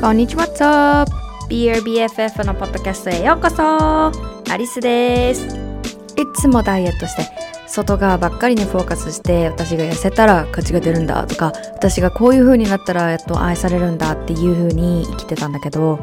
[0.00, 1.12] こんにちは、What's up?
[1.50, 4.10] BRBFF のポッドキャストへようこそ
[4.50, 7.28] アリスですいつもダイエットして
[7.66, 16.02] 外側ばっかりにフォーカスして私が痩せたら価値が出るんだとか私がこういう風になったらやっと愛されるんだっていう風に生きてたんだけど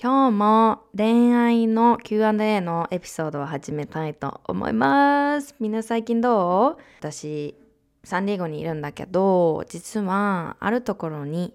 [0.00, 5.56] 今日も恋愛の Q&A のエピソードを始めたいと思います。
[5.58, 6.82] みんな最近どう？
[7.00, 7.56] 私、
[8.04, 11.52] サンディエゴにいるんだけど、実はあるところに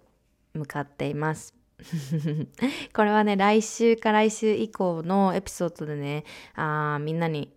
[0.53, 1.53] 向かっています。
[2.93, 7.55] これはね、来週か来週以降のエピソードでね、あみんなに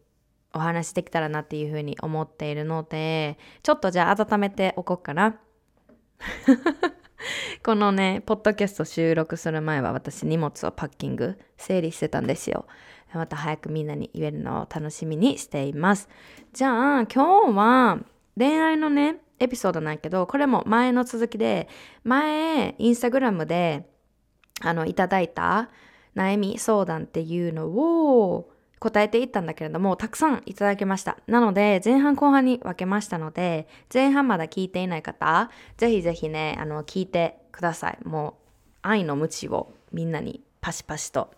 [0.55, 5.41] お話しできたらなっていうふうに思っているので、ちょっとじゃあ温めておこうかな。
[7.65, 12.67] このね、ポッドキャスト収録する前は私荷物をパッキング、整理してたんですよ。
[13.15, 16.09] また早くみんなに言えるのを楽しみにしています。
[16.53, 17.99] じゃあ今日は
[18.37, 21.69] 恋愛のね、エピソードなんやけど、これも前の続きで、
[22.05, 23.89] 前、インスタグラムで、
[24.61, 25.71] あの、いただいた
[26.15, 28.51] 悩み相談っていうのを、
[28.91, 31.19] 答えていったんだけれども、たくさんいただきました。
[31.27, 37.99] なので、前半後半に分けましたので、前半まだ聞いていない方、ぜひぜひね、あの、聞いてください。
[38.05, 38.35] もう、
[38.83, 41.31] 愛の無知をみんなにパシパシと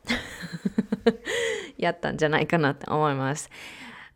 [1.78, 3.50] やったんじゃないかなって思います。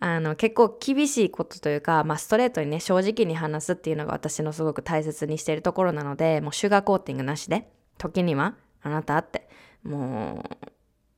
[0.04, 9.48] あの結構厳しいことというか、まあ、ストレートにね正直に話すっていうのが私のすごく大切にしているところなのでもうシュガーコーティングなしで時にはあなたって
[9.84, 10.72] もう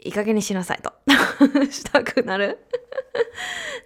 [0.05, 0.93] いい加減にしなさいと
[1.71, 2.61] したくなる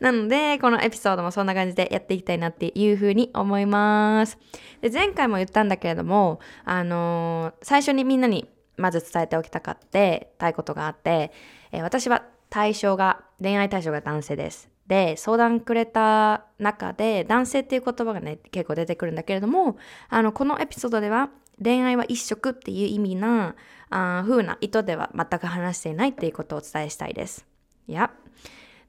[0.01, 4.39] なので、このエピソードもそんな感じでやっていきたいなっていうふうに思います。
[4.81, 11.33] で、前回も言ったんだけれども、あのー、最初にみんなにまず伝えておきたかってたいことがあって、
[11.73, 14.71] えー、私は対象が、恋愛対象が男性です。
[14.87, 19.77] で、相談くれた中で、男性っていう言葉がね、結構出てくるんだけれども、
[20.09, 21.31] あの、このエピソードでは、
[21.63, 23.57] 恋愛は一色っていう意味な
[23.91, 27.47] あ風な意図では全く話していないっていうことをお伝えしたいです。
[27.87, 28.11] いや。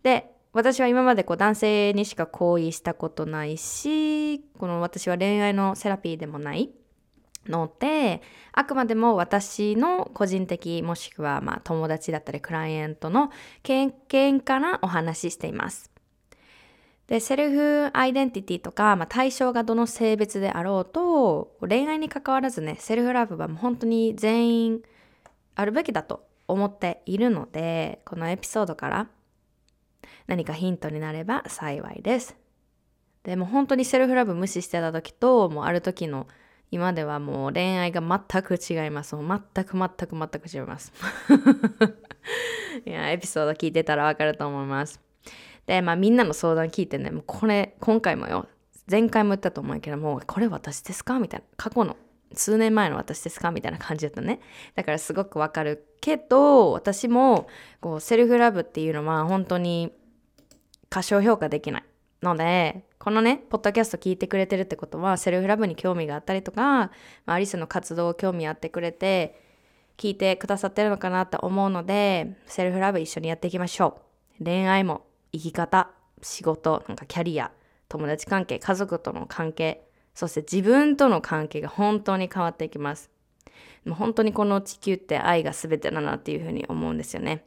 [0.03, 6.71] で、私は今までこう男性にしか行為したことないし、この私は恋愛のセラピーでもない
[7.47, 8.21] ので、
[8.51, 13.31] あくまでも私の個人的もしくはまあ友達だったりクライアントの
[13.63, 15.91] 経験からお話ししています。
[17.09, 24.81] で、セルフアイデンティティとか、まあ、対象がどの性別であろうと、恋愛に関わらずね、セルフラブはもう本当に全員
[25.55, 29.07] あるべきだと思っているので、このエピソードから
[30.27, 32.37] 何かヒントになれば幸いです。
[33.23, 36.27] でも本当にセルフラブ無視してた時と、もうある時の
[36.69, 39.15] 今ではもう恋愛が全く違います。
[39.15, 40.93] もう全く全く全く違います。
[42.85, 45.08] いや、エピソード聞いてたらわかると思います。
[45.69, 48.47] で、まあみんなの相談聞いてね、もうこれ、今回もよ、
[48.89, 51.19] 前回も言ったと思うけども、これ私ですか？
[51.19, 51.45] みたいな。
[51.57, 51.95] 過去の、
[52.33, 53.51] 数年前の私ですか？
[53.51, 54.39] みたいな感じだったね。
[54.73, 57.47] だからすごくわかるけど、私も、
[57.81, 59.93] こう、セルフラブっていうのは本当に
[60.89, 61.83] 過小評価できない。
[62.23, 66.91] ので、このね、ポッドキャスト聞いてくれてるってことは、セルフラブに興味があったりとか、ま
[67.27, 69.39] あ、アリスの活動を興味あってくれて、
[69.97, 74.01] 聞いてくださってるのかなと思うので、セルフラブ一緒にやっていきましょ
[74.39, 74.43] う。
[74.43, 75.89] 恋愛も生き方、
[76.21, 77.51] 仕事、なんかキャリア、
[77.87, 83.09] 友達関係、家族との関係、そして自分との関係が本当に変わっていきます。
[83.89, 87.45] 本当にこの地球って愛が全てだなっていうふうに思うんですよね。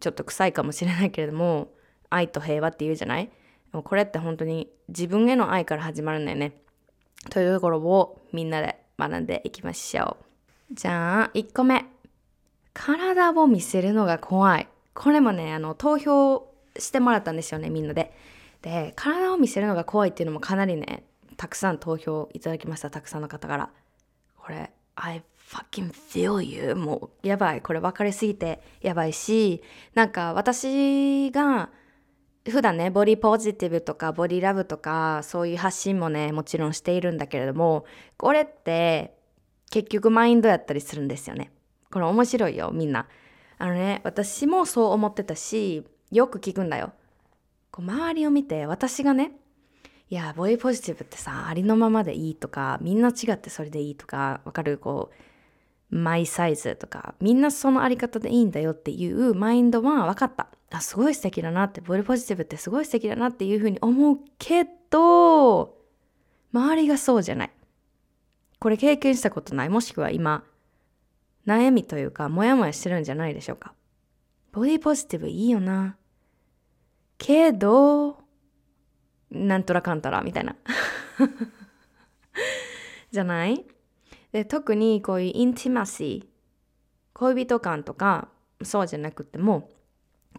[0.00, 1.68] ちょっと臭いかもしれないけれども、
[2.10, 3.30] 愛と平和って言うじゃない？
[3.72, 6.60] これって本当に自分への愛から始まるんだよね。
[7.30, 10.18] というところをみんなで学んでいきましょ
[10.70, 10.74] う。
[10.74, 11.86] じゃあ、1個目。
[12.74, 14.68] 体を見せるのが怖い。
[14.94, 18.12] これもね、あの、投票してもらったんですよねみんなで。
[18.62, 21.04] で体を見せるのが怖いっていうのもかなりね
[21.36, 23.70] たくさん投票いただきましたたくさんの方から。
[24.36, 25.22] これ I
[25.52, 29.62] fucking feel you もうやばいこれ分かりすぎてやばいし
[29.94, 31.70] なんか私が
[32.48, 37.84] 普段ねボディポジティブとかボディラブとかそういう発信もねもちろんしているんだけれども
[38.16, 39.14] これって
[39.70, 41.52] 結局マインドやったりするんですよね
[41.90, 43.06] これ面白いよみんな
[43.58, 46.92] あのね私もそう思ってたしよく聞くんだよ。
[47.72, 49.32] こう周りを見て私がね
[50.10, 54.76] いやボディポジティブってさありのままでいいとかみんな違ってそれでいいとかわかる？
[54.76, 55.10] こ
[55.90, 60.48] うマイサイズとかみんなそのあり方でいいんだよっていうマインドは分かった。
[60.70, 65.76] あすごい素敵だなってボディポジティブってすごい素敵だなっていうふうに思うけど
[66.52, 67.50] 周りがそうじゃない。
[68.58, 69.68] これ経験したことない。
[69.70, 70.44] もしくは今
[71.46, 73.74] 悩みというかモヤモヤしてるんじゃないでしょうか。
[74.52, 75.96] ボディポジティブいいよな。
[77.24, 78.18] けど
[79.30, 80.56] なんとらかんたらみたいな
[83.12, 83.64] じゃない？
[84.32, 86.28] で特にこういうインティマシー
[87.12, 88.28] 恋人感とか
[88.62, 89.70] そうじゃなくても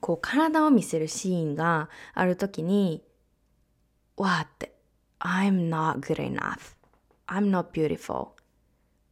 [0.02, 3.02] こう体を見せるシーンがある時に
[4.18, 4.74] わーって
[5.20, 6.76] I'm not good enough
[7.28, 8.30] I'm not beautiful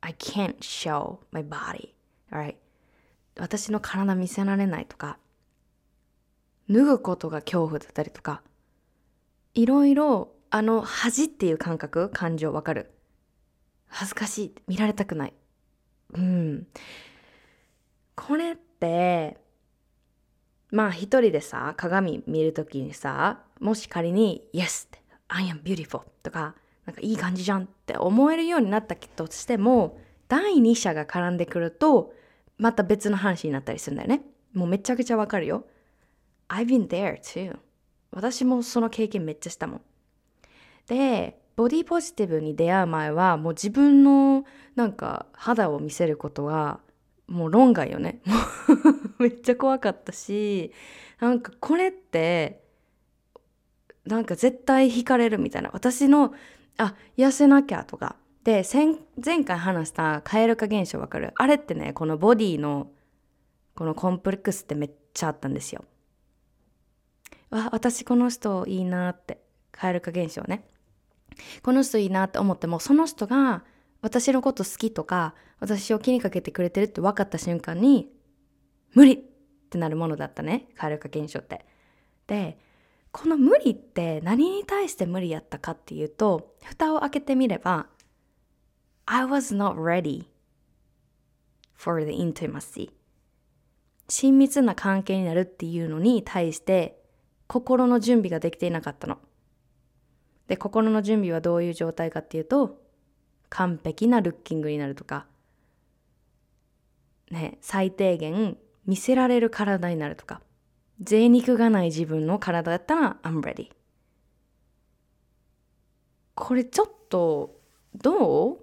[0.02, 1.94] I can't show my body.
[2.32, 2.56] Alright?
[3.40, 5.18] 私の体見せられないとか
[6.72, 8.42] 脱ぐことが恐怖だったりとか
[9.54, 12.92] いろいろあの恥っていう感覚感情わかる。
[13.88, 15.34] 恥ずかしい見られたくない。
[16.14, 16.68] うん。
[18.16, 19.38] これって
[20.72, 24.88] まあ一人でさ鏡見るときにさもし仮に「Yes」
[25.28, 32.14] 「I am beautiful」とかなんかいい感じじゃんって思えるようになったとしても第二者が絡んでくると
[32.58, 34.24] また別の話になったりするんだよね。
[34.54, 35.66] もうめちゃくちゃわかるよ。
[36.52, 37.58] I've been there too.
[38.12, 39.82] 私もその経験めっちゃしたもん。
[40.88, 44.46] でボディポジティブに出会う前はもう自分の
[44.76, 46.80] なんか肌を見せることは
[47.28, 48.20] もう論外よね。
[49.20, 50.74] めっちゃ怖かったし
[51.20, 52.62] なんかこれって
[54.06, 55.70] なんか絶対惹かれるみたいな。
[55.72, 56.34] 私の
[56.78, 58.16] あ痩せなきゃとか。
[58.44, 58.64] で
[59.24, 61.32] 前回話した蛙化現象わかる？
[61.36, 62.90] あれってねこのボディの
[63.76, 65.86] このコンプレックスってめっちゃあったんですよ。
[67.52, 70.68] わ私この人いいなって蛙化現象ね。
[71.64, 73.64] この人いいなって思ってもその人が
[74.02, 78.10] 私のこと好きとか私を気にかけてくれてるって分かった瞬間に
[78.94, 79.20] 無理っ
[79.70, 81.66] てなるものだったね蛙化現象って。
[82.28, 82.58] で
[83.12, 87.88] この無理って何に対して無理やったかっていうと蓋を開けてみれば
[89.06, 90.28] I was not ready
[91.76, 92.92] for the intimacy
[94.08, 97.01] 親密な関係になるっていうのに対して
[97.52, 99.18] 心の準備ができていなかったの。
[100.48, 102.82] で心の準備はどういう状態かっていうと
[103.50, 105.26] 完璧なルッキングになるとか。
[107.30, 110.42] ね最低限見せられる体になるとか。
[111.02, 113.70] 贅肉がない自分の体だったら I'm ready
[116.36, 117.60] これちょっと
[117.96, 118.60] どう？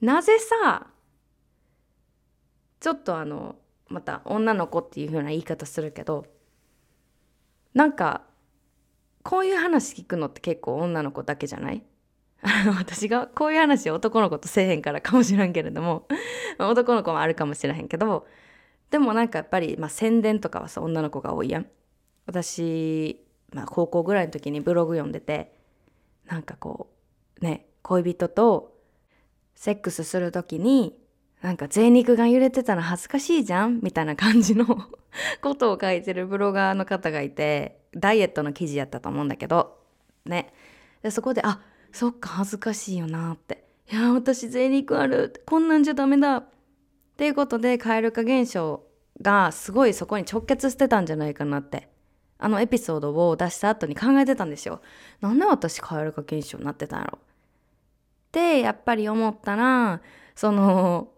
[0.00, 0.86] なぜさ
[2.80, 3.56] ちょっとあの
[3.88, 6.31] また女の子っていう風な言い方するけど
[7.74, 8.22] なんか
[9.22, 11.82] こういう話聞くのって結構女の子だけじゃない？
[12.42, 16.08] あ の私がこういう話男の子とせえへんからかもしらんけれども
[16.58, 18.26] 男の子もあるかもしれへんけど
[18.90, 21.66] でもなんかやっぱり、まあ、宣伝とかはさ女の子が多いやん。
[22.26, 25.52] 私、まあ、高校ぐらいの時にブログ読んでて
[26.26, 26.90] なんかこ
[27.40, 28.76] うね恋人と
[29.54, 30.96] セックスする時に
[31.42, 34.64] なんか贅肉が揺れてたら恥ずかしいじゃんみたいな感じの
[35.42, 39.78] ことを書いてるブロガーの方がいてダイエットの記事やったと思うんだけど
[40.24, 40.54] ね。
[41.02, 46.44] でそこであそっか恥ずかしいよなっていや私贅肉あるこんなんじゃダメだっ
[47.16, 48.84] ていうことで蛙化現象
[49.20, 51.92] がすごいそこに直結してたんじゃないかなって。
[52.38, 54.80] あのエピソードを出した後に考えてたんですよ
[55.20, 57.24] なんで私蛙化現象になってたんやろっ
[58.32, 60.02] てやっぱり思ったら
[60.34, 61.12] その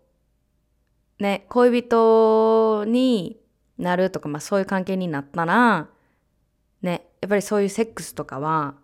[1.19, 3.41] ね、恋人に
[3.79, 5.89] なるとか、まあそういう関係になったら、
[6.83, 8.75] ね、やっぱりそういうセックスとかは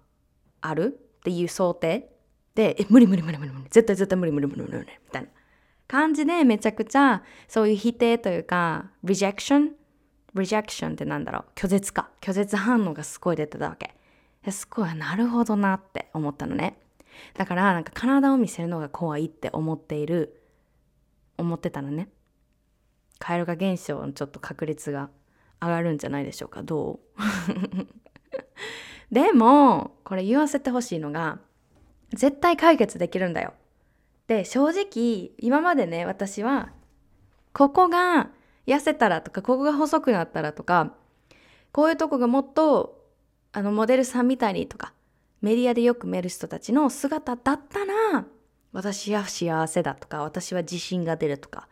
[0.60, 2.08] あるっていう想定？
[2.54, 5.28] で、え、無理無理無理無理無理、絶対絶対無理無理無理無理無理みたいな
[5.86, 9.70] 感じでめちゃくちゃそういう否定というか、rejection
[10.34, 11.44] rejection ってなんだろう？
[11.54, 12.10] 拒絶か。
[12.20, 13.94] 拒絶反応がすごい出てたわけ。
[14.50, 16.78] すごい、なるほどなって思ったのね。
[17.36, 20.40] だからなんか体を見せるのが怖いって思っている、
[21.36, 22.08] 思ってたのね。
[23.20, 25.10] 蛙化現象のちょっと確率が
[25.60, 27.94] 上がるんじゃないでしょうかどう？
[29.14, 31.38] でもこれ言わせてほしいのが
[32.10, 33.54] 絶対解決できるんだよ。
[34.26, 36.72] で正直今までね私は
[37.52, 38.30] ここが
[38.66, 40.94] 痩せたらとかここが細くなったらとか
[41.72, 43.04] こういうとこがもっと
[43.52, 44.92] あのモデルさんみたいにとか
[45.40, 48.24] メディアでよく見る人たちの姿だったら
[48.72, 51.68] 私は幸せだとか私は自信が出るとか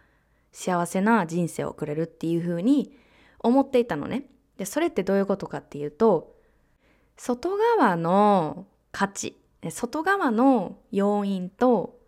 [0.52, 2.92] 幸せな人生を送れるっていうふうに
[3.40, 4.24] 思っていたのね。
[4.56, 6.34] でそれってどういうことかっていうと
[7.16, 9.36] 外側の価値
[9.70, 11.98] 外側の要因と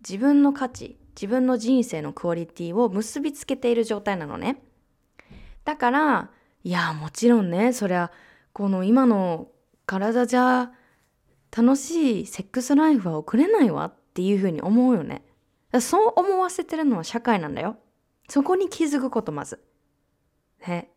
[0.00, 4.62] 自分の価値自分の人生のクオリティを結びつけている状態なのね。
[5.64, 6.30] だから
[6.64, 8.10] いやもちろんねそりゃ
[8.52, 9.48] この今の
[9.86, 10.72] 体じゃ
[11.56, 15.22] 楽しいセックスライフは送れないわっていうふうに思うよね。
[15.80, 17.76] そう思わせてるのは社会なんだよ。
[18.28, 19.62] そこに気づくことまず。
[20.66, 20.90] ね。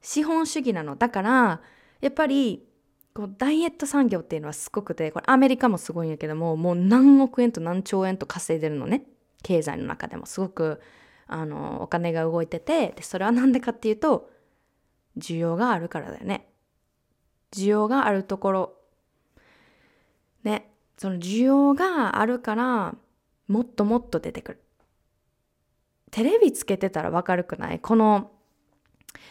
[0.00, 0.96] 資本主義なの。
[0.96, 1.60] だから、
[2.00, 2.66] やっぱり、
[3.14, 9.04] こうダイエット産業っていうのはすごくて、これアメリカもすごいんやけども、もう何億円と何兆円と稼いでるのね。
[9.42, 10.80] 経済の中でもすごく、
[11.26, 14.30] あの、お金が動いてて、で、それはなんでかっていうと、
[15.16, 16.48] 需要があるからだよね。
[17.52, 18.74] 需要があるところ。
[20.44, 20.70] ね。
[20.96, 22.94] その需要があるから、
[23.48, 24.62] もっともっと出てくる。
[26.10, 27.80] テレビつけてたらわかるくない？
[27.80, 28.30] この、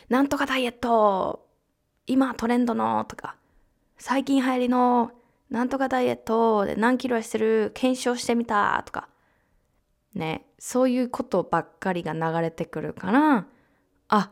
[0.10, 1.48] なんとかダイエット、
[2.06, 3.36] 今トレンドのとか、
[3.98, 5.12] 最近流行りの、
[5.50, 9.08] なんとかダイエットで何キロ痩せる、検証してみたとか、
[10.14, 13.46] ね、そういうことばっかりが流れてくるから、
[14.10, 14.32] あ、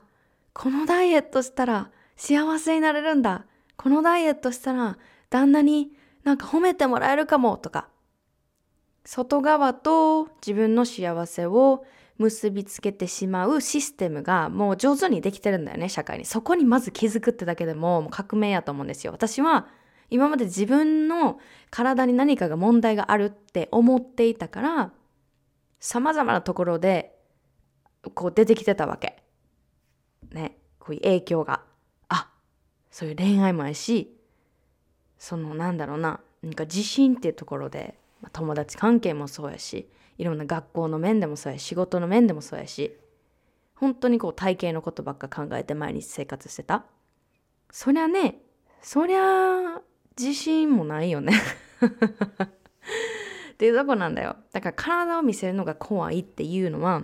[0.54, 3.46] このダイエットしたら幸せになれるんだ。
[3.75, 4.98] このダイエットしたら
[5.30, 5.92] 旦那に
[6.24, 7.89] なんか褒めてもらえるかもとか、
[9.06, 11.86] 外側と自分の幸せを
[12.18, 16.26] 結びつけてしまうシステムがもう上手にできてるんだよね、社会に。
[16.26, 19.14] そこにまず気づくってだけでももう革命やと思うんですよ。
[19.14, 19.68] 私は
[20.10, 24.92] 今まで自分の体に何かが問題があるって思っていたから、
[25.80, 27.16] 様々なところで
[28.14, 29.22] こう出てきてたわけ。
[30.32, 31.62] ね、こういう影響が。
[32.08, 32.32] あ、
[32.90, 34.18] そういう恋愛もやし、
[35.18, 38.00] そのなんだろうな、なんか自信っていうところで
[38.32, 42.98] 友達関係もそうやしいろんな学校の面でもそうや仕事の面でもそうやし
[43.75, 46.86] 本当にこう体型のことばっか考えて毎日生活してた。
[47.72, 48.41] そりゃね
[48.82, 49.82] そりゃ
[50.17, 51.34] 自信もないよね。
[53.51, 54.38] っていうとこなんだよ。
[54.53, 57.03] だから体を見せるのが怖いっていうのは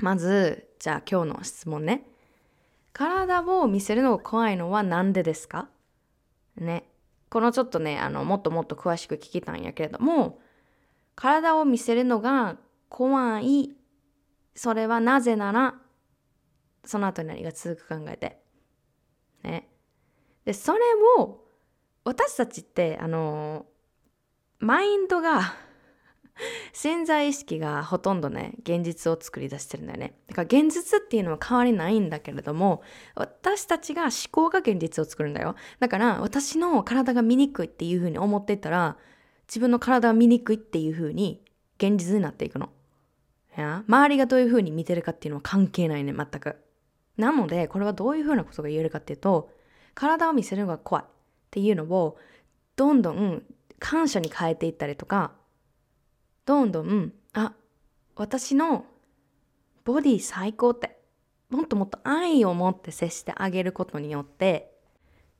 [0.00, 2.08] まずじゃあ今日の質問ね。
[2.94, 5.68] 体を見せるのが怖いのは何でですか？
[6.56, 6.88] ね。
[7.28, 10.40] このちょっとねあのもっともっと詳しく聞きたいんやけれども
[11.18, 12.58] 体を見せるのが
[12.88, 13.72] 怖い。
[14.54, 15.74] それはなぜなら、
[16.84, 18.40] その後に何が続く考えて。
[19.42, 19.68] ね。
[20.44, 20.78] で、それ
[21.18, 21.44] を、
[22.04, 23.66] 私たちって、あの、
[24.60, 25.56] マインドが
[26.72, 30.20] 潜在意識がほとんどね、現実を作り出してるんだよね。
[30.28, 32.80] だから現実っていうのは変わりないんだけれども、
[33.16, 35.56] 私たちが思考が現実を作るんだよ。
[35.80, 38.96] だから私の体が醜いっていうふうに思ってたら、
[39.48, 41.42] 自分の体は醜いっていう風に
[41.78, 42.70] 現実になっていくの。
[43.88, 46.56] 周りがどういう風に見てるかっていうのは関係ないね、全く。
[47.16, 49.50] なので、これはどういう風なことが言えるかっていうと、
[49.94, 51.08] 体を見せるのが怖いっ
[51.50, 52.16] ていうのを、
[52.76, 53.42] どんどん
[53.80, 55.32] 感謝に変えていったりとか、
[56.46, 57.54] どんどん、あ、
[58.14, 58.86] 私の
[59.84, 61.00] ボディ最高って、
[61.50, 64.72] もっともっと愛を持って接してあげることによって、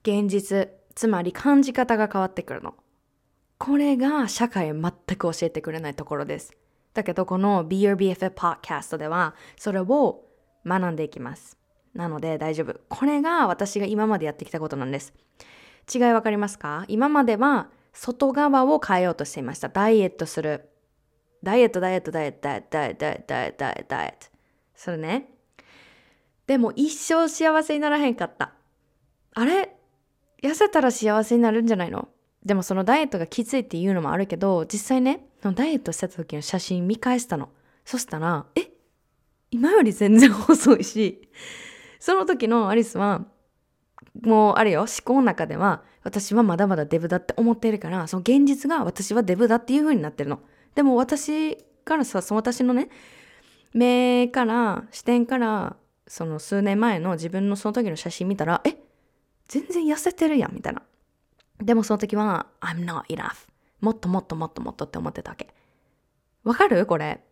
[0.02, 2.74] 現実、つまり感じ方が変わってくるの。
[3.58, 6.52] これが社会全く教えてくれないところです。
[6.94, 10.24] だけどこの Be Your BFF Podcast ではそれを
[10.64, 11.56] 学んでいきます。
[11.94, 12.80] なので大丈夫。
[12.88, 15.12] これが私が今までやってきたことなんです。
[15.92, 16.84] 違いわかりますか？
[16.88, 19.68] 今までは外側を変えようとしていました。
[19.68, 20.68] ダイエットする。
[21.42, 24.30] ダイエット、ダイエット、ダイエット、ダイエット、ダイエット、ダイエット、ダイエット、ダイエット。
[24.74, 25.30] それね。
[26.46, 28.52] でも一生幸せにならへんかった。
[29.34, 29.76] あれ？
[30.42, 32.08] 痩せたら幸せになるんじゃないの？
[32.44, 37.50] でもそのダイエットがきついっていうのもあるけど、実際ね、ダイエットしてた時の写真見返したの。
[37.84, 38.70] そしたら、え？
[39.50, 41.28] 今より全然細いし、
[41.98, 43.26] その時のアリスは、
[44.22, 50.40] もうあれよ、思考の中では、私はまだまだデブだって思っているから、その現実が私はデブだっていう風になってるの。
[50.74, 52.88] でも私からさ、その私のね、
[53.72, 55.76] 目から、視点から、
[56.06, 58.76] その数年前の自分のその時の写真見たら、え？
[59.48, 60.82] 全然痩せてるやん、みたいな。
[61.60, 63.48] でもその時は、I'm not enough.
[63.80, 65.48] もっともっともっともっとって思ってたわけ。
[66.44, 66.86] わかる？
[66.86, 67.22] これ。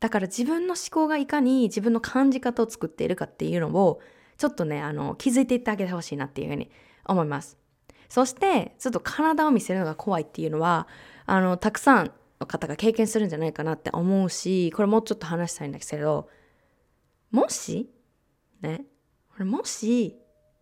[0.00, 4.00] だから自分の思考がいかに自分の感じ方を作っているかっていうのを、
[4.36, 6.70] ちょっとね、あの、気づいていってあげてほしいなっていうふうに
[7.04, 7.58] 思います。
[8.08, 10.86] そして、ちょっと体を見せるのが怖いっていうのは、
[11.26, 16.28] あの、たくさんの方が経験するんじゃないかなって思うし、これもうちょっと話したいんだけど、
[17.30, 17.90] もし、
[18.62, 18.84] ね、
[19.30, 20.16] これもし、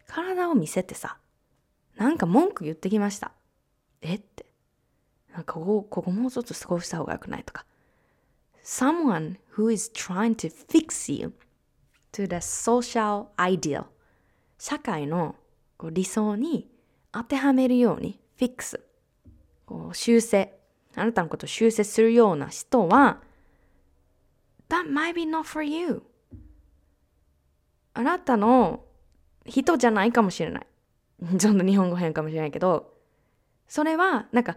[0.07, 1.19] 体を見せてさ、
[1.97, 3.33] なんか文句言ってきました。
[4.03, 4.47] えって。
[5.33, 7.67] なんかここ、ここもうちょっと少した方がよくないとか。
[8.63, 11.33] Someone who is trying to fix you
[12.13, 13.85] to the social ideal
[14.59, 15.37] 社会の
[15.77, 16.69] こう理想に
[17.13, 18.81] 当てはめるように fix
[19.67, 20.59] こう修正
[20.95, 23.21] あなたのことを修正するような人は
[24.69, 26.03] That might be not for you
[27.95, 28.85] あなたの
[29.45, 30.67] 人じゃないかもしれない。
[31.39, 32.95] ちょっと日本語変かもしれないけど、
[33.69, 34.57] それは、なんか、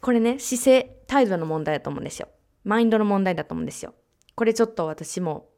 [0.00, 2.28] これね、姿勢、態度の問題だと思うんですよ。
[2.64, 3.94] マインドの問題だと思うんですよ。
[4.34, 5.48] これちょっと私も、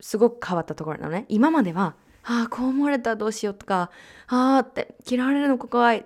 [0.00, 1.26] すごく変わったところなのね。
[1.28, 3.90] 今までは、ああ、こう思われたらどうしようとか、
[4.28, 6.04] ああって、嫌われるの怖い。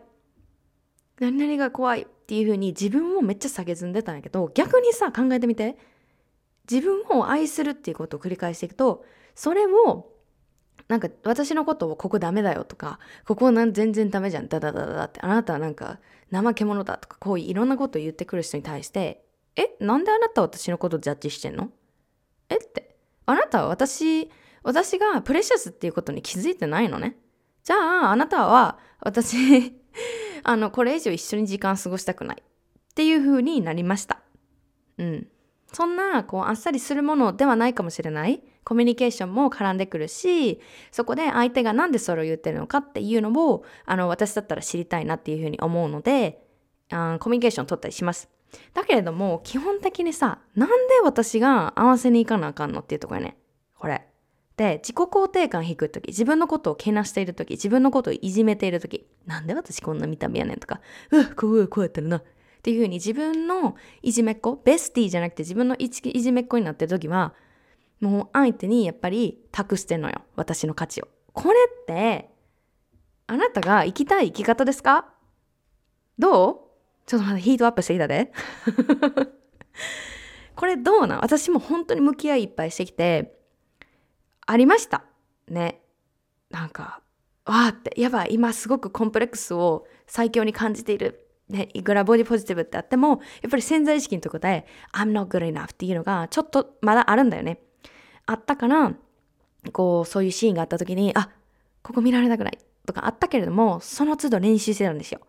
[1.20, 5.76] 何々が怖いっていうふうに自分をめっちゃ下げずんでたんやけど、逆にさ、考えてみて。
[6.70, 10.10] 自分を愛するっていうことを繰り返していくと、それを
[10.88, 15.98] なんか私のことをここダメだよとか、ここなん全然ダメじゃん、ダダダダって、あなたはなんか
[16.32, 19.24] 怠け者だとか、こういろんなことを言ってくる人に対して、
[19.56, 21.70] え、なんであなたは私のことジャッジしてんの？
[22.48, 24.30] えって、あなたは私、
[24.62, 27.16] 私がプレシャスっていうことに気づいてないのね？
[27.64, 29.74] じゃあ、あなたは私
[30.44, 34.20] あの、これ以上一緒に時間過ごしたくないっていう風になりました。
[34.98, 35.28] うん。
[35.72, 38.42] そんな、こう、あっさりするものではないかもしれない。
[38.64, 46.42] コミュニケーションも絡んでくるし、そこで相手がなんでそれを言ってるのかっていうのを、あの、私だったら知りたいなっていうふうに思うので、
[46.90, 48.28] あコミュニケーション取ったりします。
[48.74, 53.36] だけれども、基本的にさ、なんで私が合わせに行かなあかんのっていうとこやね。
[53.78, 54.06] これ。
[54.56, 60.80] で、自己肯定感低い時、自分のことをけなしている時、自分のことをいじめている時、なんで私こんな見た目やねんとか、
[61.10, 62.22] うわ、こう、こうやってるな。
[62.66, 67.32] っていうふうに自分のいじめっ子、ベスティじゃなくて自分のいじめっ子になってる時は、
[68.00, 70.22] もう相手にやっぱり託してんのよ。
[70.34, 71.06] 私の価値を。
[71.32, 72.28] これって、
[73.28, 75.06] あなたが生きたい生き方ですか？
[76.18, 76.58] どう？
[77.06, 78.32] ちょっと待って、ヒートアップしてきたで。
[80.56, 81.20] これどうなん？
[81.20, 83.38] 私も本当に向き合いいっぱいしてきて、
[84.44, 85.04] ありました。
[85.46, 85.82] ね。
[86.50, 87.00] なんか、
[87.44, 91.25] わーって、やばい、今すごくコンプレックスを最強に感じている。
[91.48, 97.60] ね、いくらボディポジティブってあっても、やっぱり潜在意識のとこで、I'm not good enough っていうのがちょっとまだあるんだよね。
[98.26, 98.92] あったから、
[99.72, 101.30] こう、そういうシーンがあった時に、あ、
[101.82, 105.20] ここ見られたくないとかあったけれども、その都度練習してたんですよ。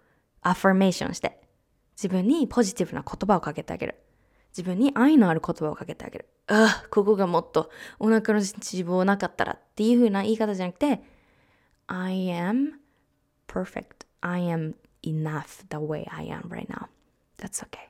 [0.42, 1.40] アファメーションして。
[1.96, 3.96] 自分にポジティブな言葉をかけてあげる。
[4.50, 6.30] 自分に愛のある言葉をかけてあげる。
[6.48, 8.44] ああ、ここがもっとお腹の脂
[8.84, 11.02] 肪なかったらっていう風な言い方じゃなくて、
[11.88, 12.74] I am
[13.48, 14.08] perfect.
[14.22, 14.76] I am
[15.08, 16.88] enough the way I am right now.
[17.38, 17.90] That's okay.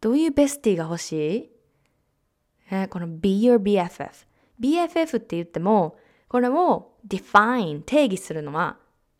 [0.00, 1.50] どういうベスティが欲しい？
[2.70, 4.26] えー、この be your BFF。
[4.60, 5.96] BFF って言っても、
[6.28, 8.78] これを define、定義するのは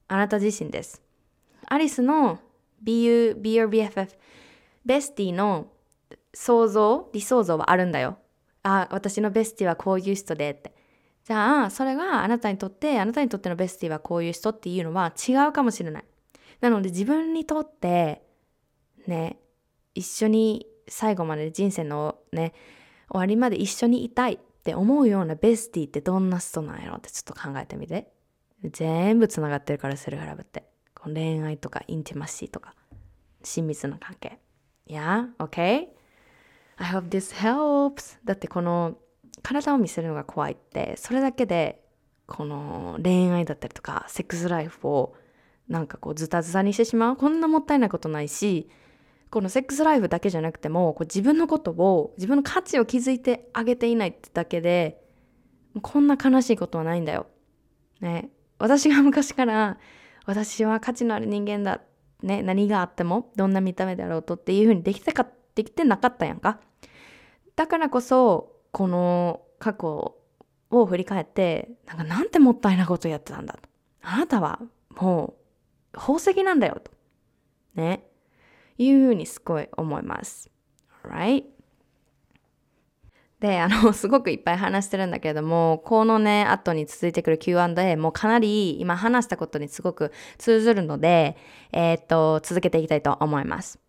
[0.08, 1.02] あなた自身です。
[1.66, 2.38] アリスの
[2.82, 4.08] be, you, be your BFF、
[4.84, 5.68] ベスティの
[6.34, 8.18] 想像、理想像はあるんだよ。
[8.62, 10.74] あ、私のベスティはこういう人でって。
[11.24, 16.04] じゃあ、それがあなたにとって、あなたにとってのベスティはこういう人っていうのは違うかもしれない。
[16.62, 18.22] なので自分にとって
[19.06, 19.36] ね
[19.94, 22.54] 一緒に最後まで人生のね
[23.10, 28.12] 終わりまで一緒にいたいって思うようなベスティってどんな人なんやろってちょっと考えてみて
[28.64, 32.74] 全部つながってるからセルフラブってこの恋愛とかインティマシーとか
[33.42, 34.38] 親密な関係
[34.86, 35.34] Yeah?
[35.38, 35.88] Okay?
[36.76, 38.96] I hope this helps だってこの
[39.42, 41.82] 体を見せるのが怖いってそれだけで
[42.26, 45.16] この恋愛だったりとかセックスライフを
[45.72, 48.68] なんかこうズタズタにしてしまうこんなもったいないことないし
[49.30, 55.02] このセックスライフだけじゃなくてもこう自分のことを自分の価値を築いてあげていないってだけで
[55.80, 57.26] こんな悲しいことはないんだよ。
[58.02, 59.78] ね、私が昔から
[60.26, 61.80] 私は価値のある人間だ、
[62.22, 66.60] ね、何があってもどんな見た目であろうとっていうふうにできてかできてなかったやんか。
[67.56, 70.16] だからこそこの過去
[70.70, 73.60] を振り返ってなんかなんてもったいなことやってたんだと。
[74.02, 74.60] あなたは
[75.00, 75.41] もう
[75.92, 76.90] 宝石なんだよと。
[77.74, 78.04] ね。
[78.78, 80.50] いうふうにすごい思います。
[81.04, 81.44] Alright?
[83.40, 91.36] で、あの、すごくいっぱい話してるんだけれども、このね、後に続いてくる Q&A もかなり今話したことにすごく通ずるので、
[91.72, 93.80] えー、っと、続けていきたいと思います。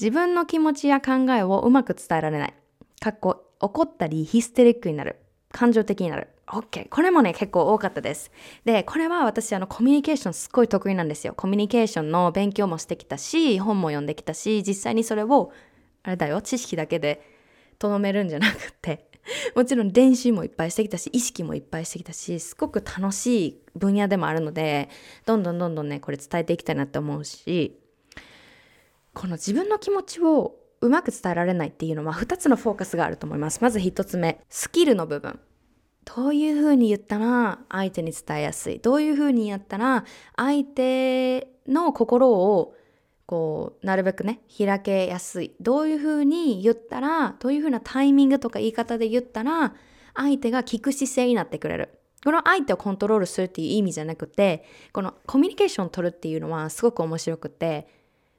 [0.00, 2.54] 自分の気持ちや考えをうまく伝えられない。
[3.00, 5.16] かっこ、怒ったりヒステリックになる。
[5.56, 6.28] 感情的になる。
[6.46, 6.88] OK。
[6.90, 8.30] これもね、結構多かったです。
[8.66, 11.32] で、これは私、あの、コミュニケーションすっごい得意なんですよ。
[11.34, 15.52] コミュニケーションの勉強もしてきたし、本も読んできたし、実際にそれを、
[16.02, 17.22] あれだよ、知識だけで
[17.78, 19.08] とどめるんじゃなくて、
[19.54, 24.88] もちろん練習もいっぱいしてきたし意識もいっぱいしてきたしすごく楽しい分野でもあるので
[25.24, 27.78] どんどんどんどんねこれ伝えていきたいなって思うし
[29.14, 35.40] この自分の気持ちをうまく伝えられないっていうのは2つのフォーカスがあると思いますまず1つ目スキルの部分
[36.14, 38.78] どういうふうに言ったら相手に伝えやすい。
[38.78, 40.04] どういうふうにやったら
[40.36, 42.74] 相手の心を
[43.26, 45.52] こうなるべくね開けやすい。
[45.60, 49.74] どういうふうに言ったらどういうふうなタイミングとか言い方で言ったら
[50.14, 51.90] 相手が聞く姿勢になってくれる。
[52.24, 57.88] この相手をコントロールするっていう意味じゃなくてこのコミュニケーションを取るっていうのはすごく面白くて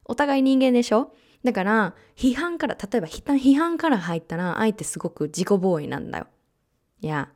[0.05, 1.13] お互い人間でしょ？
[1.43, 6.27] だから批判から例えば批判から入ったら相手すごく自己防衛なんだよ。
[7.01, 7.29] いや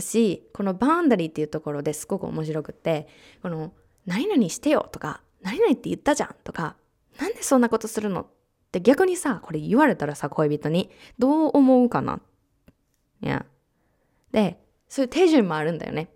[0.00, 3.08] 私このバウンダリーっていうところですごく面白くって
[3.42, 3.72] この
[4.04, 6.76] 何々してよとか何々って言ったじゃんとか
[7.18, 8.26] なんでそんなことするのっ
[8.72, 12.20] て逆にさ、これ言われたらさ、恋人に、どう思うかな？
[13.22, 13.46] いや。
[14.32, 16.10] で、そういう手順もあるんだよね。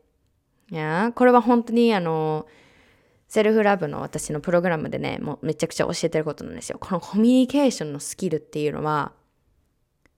[0.70, 2.46] いや、これは本当にあの、
[3.28, 6.78] セルフラブの私のプログラムでね、もうめちゃくちゃ教えてることなんですよ。
[6.78, 9.12] このコミュニケーションのスキルっていうのは、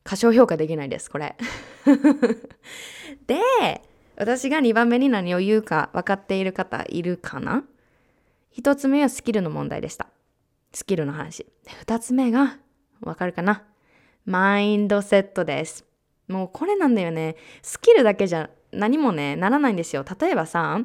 [0.05, 1.37] 過小評価できないです、これ。
[3.27, 3.83] で、
[4.17, 7.65] 私が2番目に何を言うか分かっている方いるかな
[8.57, 10.09] ?1 つ目はスキルの問題でした。
[10.73, 11.47] スキルの話。
[11.67, 12.59] 二つ目が、
[13.01, 13.65] わかるかな？
[14.25, 15.85] マインドセットです。
[16.29, 17.37] もうこれなんだよね。
[17.63, 20.05] スキルだけじゃ何もね、ならないんですよ。
[20.21, 20.81] 例えばさ、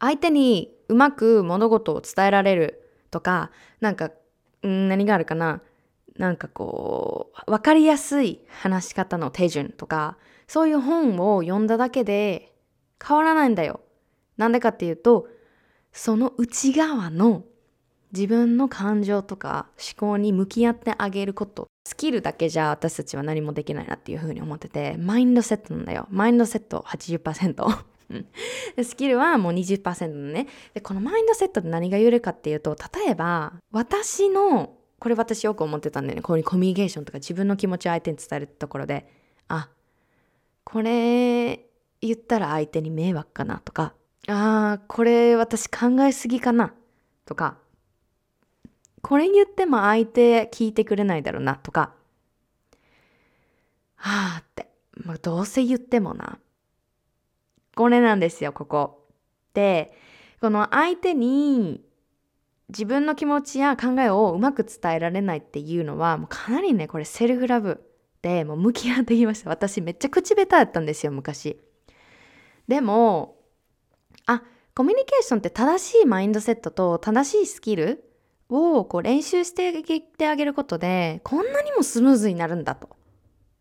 [0.00, 4.10] 相手にうまく物事を伝えられるとか、なんか、
[4.66, 5.62] ん何があるかな？
[6.16, 12.52] なんかこう、わかりやすい話し方の手順とか、そういう本を読んだだけで
[13.02, 13.80] 変わらないんだよ。
[14.36, 15.28] なんでかっていうと、
[15.92, 17.44] その内側の
[18.12, 26.06] 自分の感情とか思考に向き合ってあげることスキルだけじゃ私たちは何もできないなっていうふうに思っててマインドセットなんだよ。
[26.10, 27.84] マインドセット80%
[28.84, 30.46] スキルはもう20%のね。
[30.74, 36.22] でこのマインドセットで何が言えるかっていうと例えば私のこれ私よく思ってたんだよね。
[36.22, 39.08] こういうコミュニケーションとか自分の気持ちを相手に伝えるところで。
[39.48, 39.68] あ
[40.62, 41.66] これ
[42.00, 43.94] 言ったら相手に迷惑かなとか。
[44.28, 46.72] あーこれ私考えすぎかな。
[47.26, 47.58] とか。
[49.00, 51.56] これ言っても相手聞いてくれないだろうな。
[51.56, 51.94] とか、
[53.96, 56.38] はあって、まあ、どうせ言ってもな。
[57.74, 59.08] これなんですよ、ここ。
[59.52, 59.92] で、
[60.40, 61.84] この相手に
[62.72, 67.84] 自分の気持ちや考えをうまく伝えられないっていうのは、もうかなりね、これセルフラブ
[68.22, 69.50] でもう向き合ってきました。
[69.50, 71.60] 私めっちゃ口下手やったんですよ、昔。
[72.66, 73.36] でも、
[74.24, 74.42] あ、
[74.74, 78.10] コミュニケーションって正しいマインドセットと正しいスキル
[78.48, 82.88] をこう練習してあげることで、こんなにもスムーズになるんだと。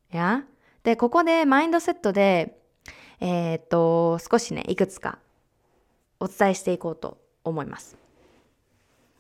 [0.10, 0.46] や？
[0.84, 2.58] で、ここでマインドセットで、
[3.20, 5.20] えー、っと、少しね、いくつか
[6.20, 8.01] お伝えしていこうと思います。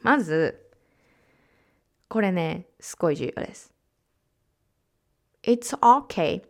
[0.02, 0.60] まず、
[2.08, 3.74] これね、すごい重要です。
[5.44, 6.44] It's okay.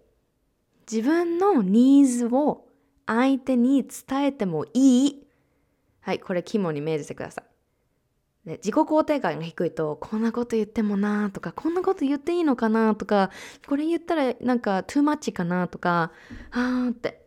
[0.91, 2.67] 自分のニーズを
[3.05, 5.27] 相手に伝えてもいい。
[6.01, 7.51] はい、これ肝に銘じてください。
[8.49, 13.29] ね、自己肯定感が低いとこんなこと言ってもなとかこんなこと言っていいのかなとか
[13.67, 16.11] これ言ったらなんかトゥーマッチかなとか
[16.49, 17.21] あーって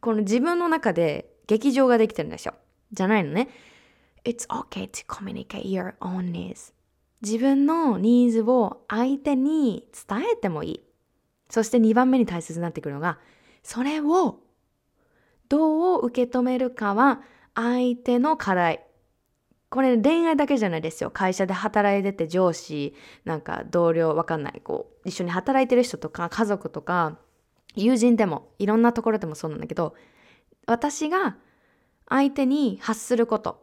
[0.00, 2.54] この自分の中で劇場ができてるんですよ
[2.92, 3.48] じゃないのね
[4.24, 6.72] It's okay to communicate your own needs
[7.22, 10.80] 自分のニーズを相手に伝えてもいい
[11.48, 13.18] そして2番目に大切になってくるのが
[13.62, 14.40] それを
[15.48, 17.20] どう受け止めるかは
[17.54, 18.84] 相手の課題
[19.72, 21.10] これ恋愛だけじゃないですよ。
[21.10, 24.60] 会社で働いてて上司、なんか同僚、わかんない。
[24.62, 27.16] こう、一緒に働いてる人とか家族とか、
[27.74, 29.94] 友人でも、いろんなところでもそうなんだけど、
[30.66, 31.38] 私が
[32.06, 33.61] 相手に発すること。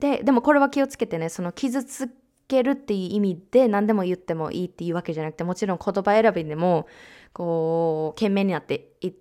[0.00, 2.10] で、でもこれは気をつけてね、その傷つ
[2.46, 6.86] けるっていう意味で何でも言ってもいいっていうわけじゃなくて、もちろん言葉選びでも、
[7.32, 9.14] こう、懸命になっていっ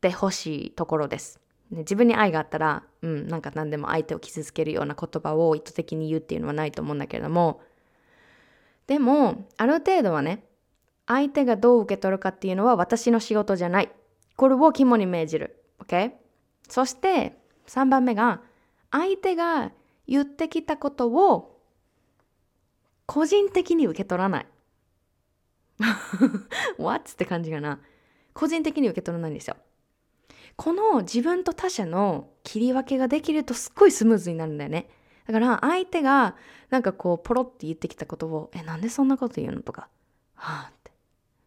[0.00, 1.40] てほしいところです。
[1.70, 7.60] ね、自分に愛があったら、うん、なんか何でも相手を傷つけるような言葉を意図的に言うっていうのはないと思うんだけれども、
[8.86, 10.44] でも、ある程度はね、
[11.06, 13.90] 相手がどう受け取るかっていうのは私の仕事じゃない。
[14.36, 15.62] これを肝に銘じる。
[15.80, 16.12] OK?
[16.68, 18.42] そして、3番目が、
[18.90, 19.70] 相手が
[20.10, 21.60] 言ってきたことを
[23.06, 24.46] 個人的に受け取らない。
[26.78, 27.12] What?
[27.12, 27.80] って感じかな。
[28.34, 29.56] 個人的に受け取らないんですよ。
[30.56, 34.88] この自分と他者の切り分けができるとすっごいスムーズになるんだよね。
[35.26, 36.36] だから相手が
[36.70, 39.88] なんかこうポロって言ってきたことを、え、なんでそんなこと言うのとか、
[40.34, 40.90] はあって。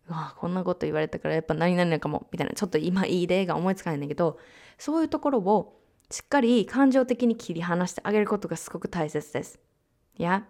[0.07, 4.37] あこんなこと言われたからやっぱ何々かもみたいなちょっと今いい例が思いつかないんだけど
[4.77, 5.79] そういうところを
[6.13, 9.59] しっかり感情的に切り離してあげることがすごく大切です。
[10.15, 10.45] いや。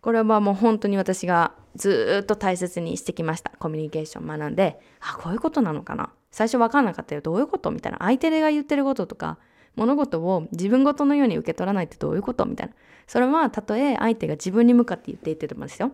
[0.00, 3.50] これはもう本当に私がずっと大切にしてきました。
[3.58, 4.78] コミュニケーション学んで。
[5.00, 6.12] あこういうことなのかな。
[6.30, 7.20] 最初分かんなかったよ。
[7.20, 7.72] どういうこと？
[7.72, 7.98] みたいな。
[7.98, 9.38] 相手が言ってることとか
[9.74, 12.46] 物事を自分ごとのように受け取らないってどういうこと？
[12.46, 12.74] みたいな。
[13.08, 15.90] それはたとえ相手が自分に向かって言っていてもですよ。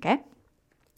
[0.00, 0.20] OK?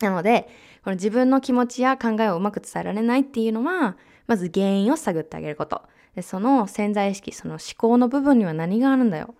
[0.00, 0.48] なので
[0.84, 3.96] この自分の気持ちや考えをうまく伝えられないっていうのは
[4.28, 5.82] まず原因を探ってあげること。
[6.14, 9.34] でその潜在意識その思考の部分には何があるんだよ。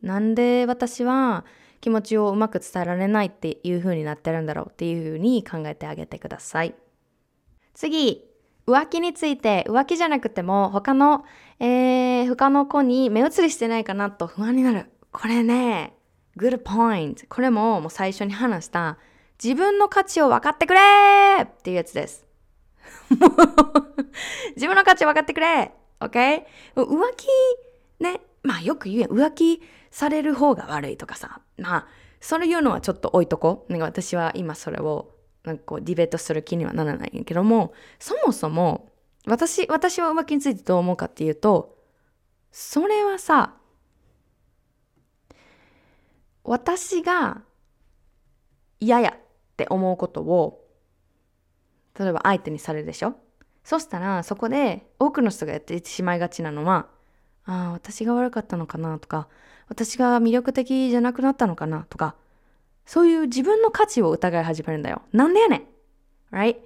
[0.00, 1.44] なんで私は
[1.80, 6.74] 気持ちをうまく伝えられないっていう風になってるんだろうっていう風に考えてあげてください。
[7.74, 8.24] 次
[8.66, 11.24] 浮気について浮気じゃなくても他の、
[11.58, 14.86] えー、他の子に目移りしてないかなと不安になる。
[15.10, 15.94] これね
[16.36, 18.98] good point これももう最初に話した
[19.42, 20.80] 自分の価値を分かってくれ
[21.42, 22.27] っていうやつです。
[24.56, 26.44] 自分の価値分かってくれ !OK?
[26.76, 27.26] 浮気、
[28.02, 31.86] ね、まあよく言う浮気される方が悪いとかさ、まあ、
[32.20, 33.66] それ言うのはちょっと置いとこ。
[33.68, 38.92] なんか私は今それを、なんかこうディベートする気にはならないんけども、そもそも、
[39.26, 41.76] 私、私は浮気についてどう思うかっていうと、
[42.50, 43.54] それはさ、
[46.44, 47.42] 私が
[48.80, 49.20] 嫌やっ
[49.56, 50.64] て思うことを
[51.98, 53.14] 例えば相手にされるでしょ？
[53.64, 56.86] そしたらそこで多くの人がやってしまいがちなのは
[57.44, 59.28] ああ私が悪かったのかなとか
[59.68, 62.14] 私が魅力的じゃなくなったのかなとか
[62.86, 65.02] そういう自分の価値を疑い始めるんだよ。
[65.12, 66.34] なんでやねん。
[66.34, 66.56] Right?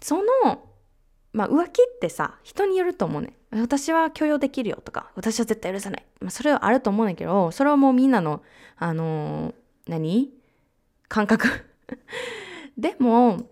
[0.00, 0.22] その
[1.32, 3.32] まあ浮気ってさ人によると思うね。
[3.50, 8.42] 私は許容できるよとか私は絶対許さない、まあ、それはあると思うんだけどそれはもうみんなの
[8.76, 9.54] あのー、
[9.88, 10.30] 何？
[11.08, 11.48] 感覚。
[12.76, 13.48] でも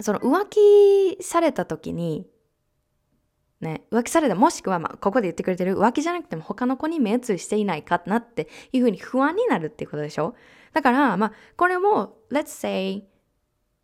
[0.00, 2.26] その浮気された時に
[3.60, 10.34] ね、浮気されたもしくは、まあ、ここで言ってくれてる浮気じゃなくても他の子に目移りしていないかなっていうふうに不安になるっていうことでしょ？
[10.72, 13.04] だから、まあ、これも let's say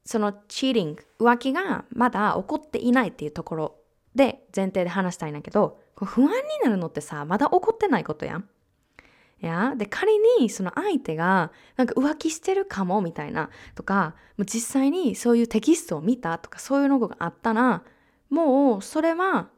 [0.07, 3.77] そのチーリング浮気がまだ起こっていないっていうところ
[4.15, 6.33] で前提で話したいんだけど不安に
[6.65, 8.49] なるのってさまだ起こってないことやん。
[9.43, 9.75] いや？
[9.77, 17.83] で仮にその相手がなんか浮気してるかもみたいなとか実際にそういうテキストを見たとかそういうのがあったら
[18.31, 19.49] もうそれは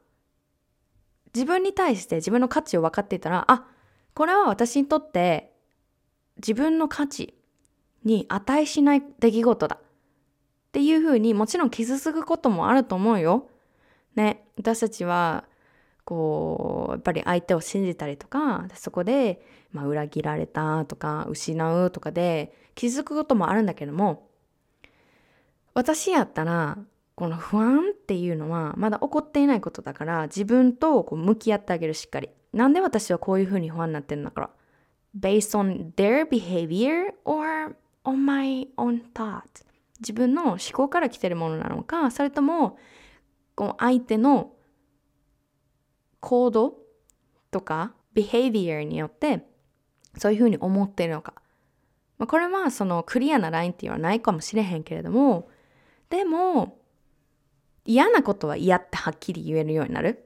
[1.34, 3.66] 自分に対して自分の価値を分かっていたらあ
[4.14, 5.52] これは私にとって
[6.36, 7.34] 自分の価値
[8.04, 9.80] に値しない出来事だっ
[10.72, 13.48] ていうふうにもちろん傷つくこともあると思うよ。
[14.16, 15.44] ね私たちは
[16.08, 19.42] こうやっぱり相手を信じたりとかそこで、
[19.72, 24.26] まあ、裏切られたとか失うとかで気づくこともあるんだけども
[25.74, 26.78] 私やったら
[27.14, 32.30] この不安っていうのはまだ起こっていないことだから自分とこう向き合ってあげるしっかり。
[32.54, 34.50] なんで私はこういうふうに不安になってるんだから。
[35.14, 39.42] Based on their behavior or on my own thought?
[40.00, 42.78] 自分の思考から来てるものなのかそれとも
[43.54, 44.52] こう相手の
[46.20, 46.74] 行動
[47.50, 49.46] とか behavior によって
[50.16, 51.34] そういうふうに思っているのか。
[52.18, 55.48] まあ、これはそのクリアなラインっていうのはないかもしれへんけれども
[56.10, 56.78] でも
[57.84, 60.24] 嫌なことは嫌ってはっきり言えるようになる。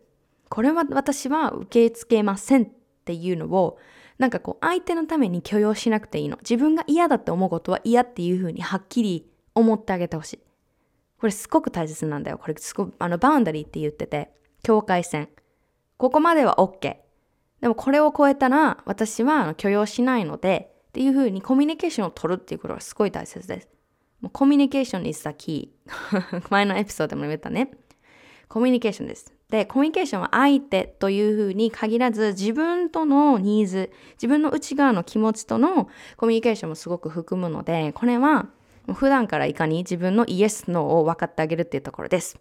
[0.48, 2.68] これは私は受け付けませんっ
[3.04, 3.78] ていうのを
[4.18, 6.36] なんかこう相手のために許容しなくていいの。
[6.38, 10.38] 自分が嫌だって思うことは嫌っていうふうにはっきり思ってあげてほしい。
[11.18, 12.38] これすごく大切なんだよ。
[12.38, 15.28] これすごくあのバウンダリーって言ってて境界線。
[16.02, 16.96] ここまでは OK。
[17.60, 23.68] でもこれを超えたら私は許容しないのでっていうふうにコミュニケーションを取るっていうことがすごい大切です。
[24.20, 25.68] もうコミュニケーション is the key
[26.50, 27.70] 前のエピソードでも言ったね。
[28.48, 29.32] コミュニケーションです。
[29.48, 38.48] で、コミュニケーションは相手というふうに限らず自分とのニーズ、自分の内側の気持ちとのコミュニケーションもすごく含むので、これは
[38.92, 42.40] 普段からいかに自分のイエス、ノーを分かってあげるっていうところです。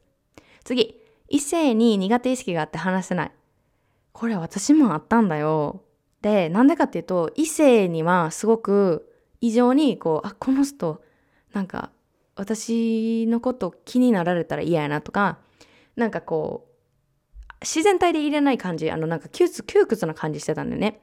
[0.63, 3.31] 次、異性に苦手意識があって話せない。
[4.11, 5.83] これ私もあったんだよ。
[6.21, 9.09] で、なんでかっていうと、異性にはすごく
[9.41, 11.01] 異常にこう、あ、この人、
[11.53, 11.91] なんか
[12.35, 15.39] 私のこと気になられたら嫌やなとか、
[15.95, 16.71] なんかこう、
[17.61, 21.01] 自然体で入れない感じ、あのなんか窮屈、窮屈な感じしてたんだよね。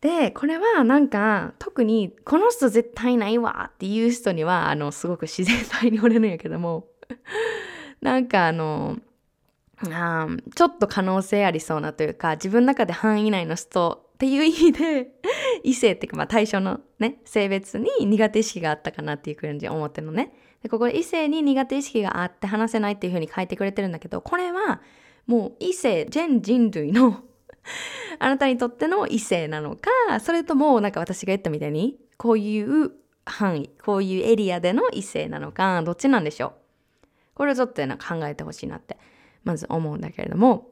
[0.00, 6.88] で、これはなんか特にこの人絶対ないわっていう人には、あの、すごく自然体におれるんやけども、
[8.02, 8.98] なんかあの、
[9.92, 15.10] あちょっと可能性ありそうなというか自分の中で範囲内の人っていう意味で
[15.64, 20.32] 異性っていうかまあ対象のね性別に苦手意識があったかなっていう感じ思ってるのね。
[20.62, 24.80] でここで異性に苦手意識があって話せないっていう風に書いてくれてるんだけどこれは
[25.26, 27.22] もう異性全人類の
[28.18, 32.92] あなたにとっての異性なのかそれともなんか私が言ったみたいにこういう
[33.26, 36.52] 範囲こういうエリアでの異性なのかどっちなんでしょう。
[37.34, 38.96] これをちょっと考えてほしいなって。
[39.44, 40.68] まず思うんだけれども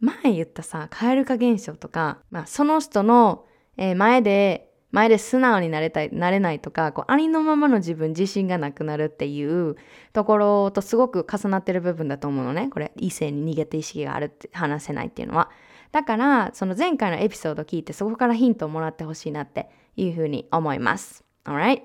[0.00, 3.44] 前言ったさ蛙化現象とか、まあ、その人の
[3.76, 9.76] 前で前で素直になれた、なれないとか、こう、ありのままの自分自信がなくなるっていう
[10.14, 12.70] ところとすごく重なってる部分だと思うのね。
[12.70, 15.50] これ、異性に逃げて意識があるって話せないっていうのは。
[15.92, 21.24] だから、その前回のエピソード聞いて、そこからヒントをもらってほしいなっていうふうに思います。
[21.44, 21.82] a l r i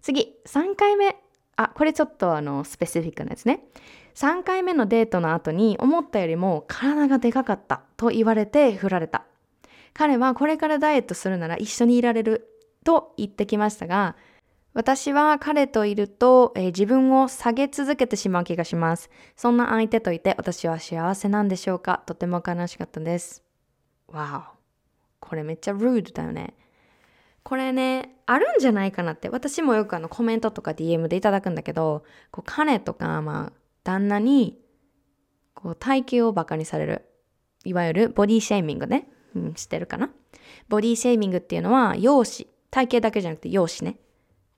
[0.00, 1.16] 次、3回目。
[1.56, 3.64] あ、これちょっとあの、スペシフィックなやつね。
[4.14, 9.24] 3回目のデートの後に思ったよりも体がでかかったと言われて振られた。
[9.92, 12.48] 彼はこれからダイエットするなら一緒にいられる
[12.84, 14.16] と言ってきましたが、
[14.72, 19.08] 私は彼といると、えー、自分を下げ続けてしまう気がします。
[19.36, 22.02] そんな相手といて私は幸せなんでしょうか？
[22.06, 23.44] とても悲しかったです。
[24.08, 24.56] わお。
[25.20, 26.54] これめっちゃルードだよね。
[27.44, 29.28] これね、あるんじゃないかなって。
[29.28, 34.58] 私もよくあのコメントとか DM でいただくんだけど、こう彼とか、まあ、旦那に、
[35.54, 37.04] こう体型をバカにされる。
[37.64, 39.08] いわゆるボディシェーミングね。
[39.36, 40.10] うん、知ってるかな？
[40.68, 43.98] ボディシェーミングっていうのは、容姿、体型だけじゃなくて容姿ね。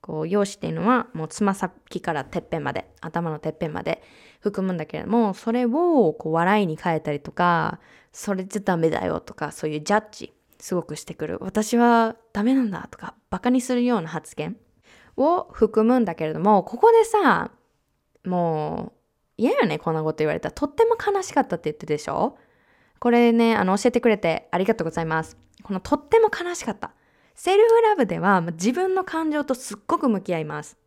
[0.01, 4.01] こう、容姿っていうのは、もうつま先からてっぺんまで、頭のてっぺんまで
[4.39, 7.79] 含むんだけれども、それをこう笑いに変えたりとか、
[8.11, 11.37] それじゃダメだよとか、そういうジャッジ、すごくしてくる。
[11.41, 14.57] 私はダメなんだとか、バカにするような発言
[15.17, 17.51] を含むんだけれども、ここでさ、
[18.23, 18.96] もう、
[19.37, 20.53] 嫌よね、こんなこと言われたら。
[20.53, 22.37] とっても悲しかったって言ってでしょ？
[22.99, 25.37] これね、あの、教えてくれてありがとうございます。
[25.63, 26.91] このとっても悲しかった。
[27.35, 30.77] セルフラブでは自分の感情とすっごく向き合います。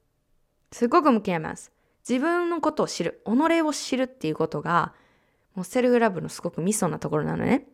[0.72, 1.70] すっごく向き合います。
[2.08, 4.94] 自分のことを知る、己を知るっていうことが、
[5.54, 7.68] もうセルフラブのすごくミソなところなのね。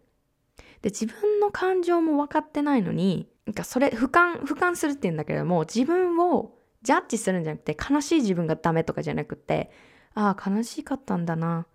[0.82, 9.70] で、自分の感情も分かってないのに、なんかそれ、俯瞰、俯瞰するって言うんだけれども、自分をジャッジするんじゃなくて、悲しい自分がダメとかじゃなくて、
[10.16, 11.66] ああ、悲しかったんだな。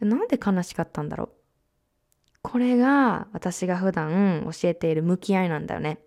[0.00, 1.28] なんで悲しかったんだろう？
[2.42, 6.00] これが私が普段教えている向き合いなんだよね。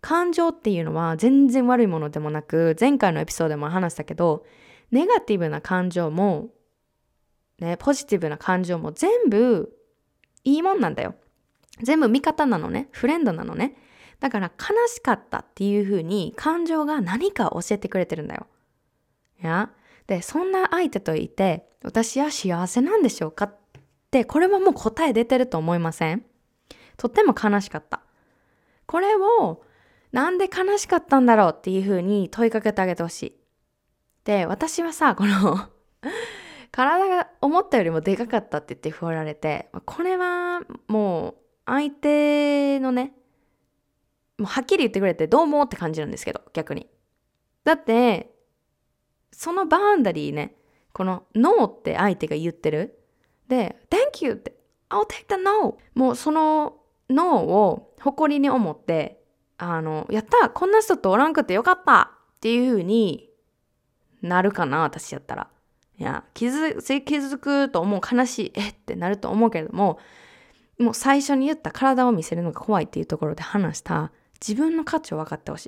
[0.00, 4.44] 感情っていうのは全然悪いものでもなく、前回のエピソードでも話したけど、
[4.90, 6.48] ネガティブな感情も、
[7.60, 9.72] ね、ポジティブな感情も全部
[10.42, 11.14] いいもんなんだよ。
[11.82, 12.88] 全部味方なのね。
[12.90, 13.76] フレンドなのね。
[14.18, 18.46] だから悲しかったっていう風に感情が何か教えてくれてるんだよ。
[19.42, 19.70] いや
[20.12, 23.46] で、そんな相手といて、私は幸せなんでしょうか？
[23.46, 23.58] っ
[24.10, 26.22] で、これはもう答え出てると思いません？
[26.98, 28.02] とっても悲しかった。
[28.84, 29.64] これを、
[30.12, 33.40] なんで悲しかったんだろうっていうふうに問いかけてあげてほしい。
[34.24, 35.70] で、私はさ、この
[36.70, 43.14] 体が思ったよりもでかかったって言って振られて、これはもう相手のね、
[44.36, 46.86] もうはっきり言ってくれてどうもって感じなんですけど、逆に。
[47.64, 48.31] だって、
[49.32, 50.54] そのバウンダリーね、
[50.92, 52.98] このノーって相手が言ってる。
[53.48, 54.54] で、Thank you って、
[54.90, 55.78] I'll take the no!
[55.94, 56.76] もうその
[57.08, 59.22] no を誇りに思って、
[59.58, 63.30] あの、やったこんな人とおらんくてよかったっていう風に
[64.20, 65.48] なるかな私やったら。
[65.98, 68.68] いや、気づ、気づくと思う悲しい、え？
[68.70, 69.98] ってなると思うけれども、
[70.78, 75.66] もう最初に言った体を見せるのが怖いっていうところで話した自分の価値を分かってほし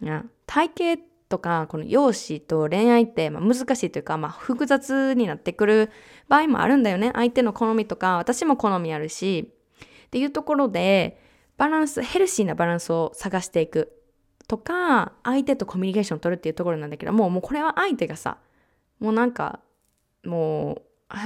[0.00, 0.04] い。
[0.04, 5.90] いや、体型とか、この容姿と恋愛って、まあ、難しいというか、まあ、複雑になってくる
[6.28, 7.10] 場合もあるんだよね。
[7.14, 9.52] 相手の好みとか、私も好みあるし、
[10.06, 11.20] っていうところで、
[11.56, 13.92] バランス、ヘルシーなバランスを探していく
[14.46, 18.38] とか、相手とコミュニケーションを取るっていうところなんだけどもう、もうこれは相手がさ、
[19.00, 19.60] もうなんか、
[20.24, 20.82] もう、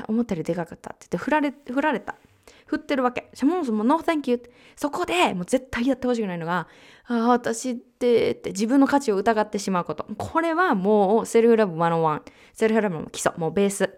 [0.09, 2.15] 思ったよりでかかったって言って振られ、振られた。
[2.67, 3.31] 振ってるわけ。
[3.35, 4.43] シャモンソンも No thank you。
[4.77, 6.69] そこでもう絶対やってほしくないのが、
[7.07, 10.07] ああ、私ってって自分の価値を疑ってしまうこと。
[10.17, 12.23] これはもうセルフラブ101。
[12.53, 13.33] セルフラブの基礎。
[13.37, 13.91] もうベース。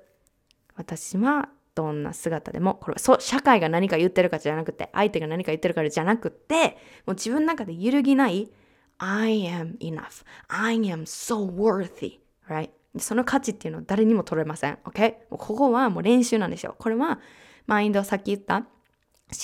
[0.75, 6.77] 私はどんな姿でも、これはそ社会が何か言ってるかじゃなくて、相手が何か言ってるからじゃなくて、
[7.07, 8.51] もう自分の中で揺るぎない、
[8.99, 10.25] I am enough.
[10.49, 12.21] I am so worthy.
[12.49, 12.71] Right?
[12.99, 14.79] その価値っていうのは誰にも取れません。
[14.85, 15.15] OK?
[15.31, 16.77] ここはもう練習なんですよ。
[16.79, 17.21] これは
[17.67, 18.67] マインドさっき言った思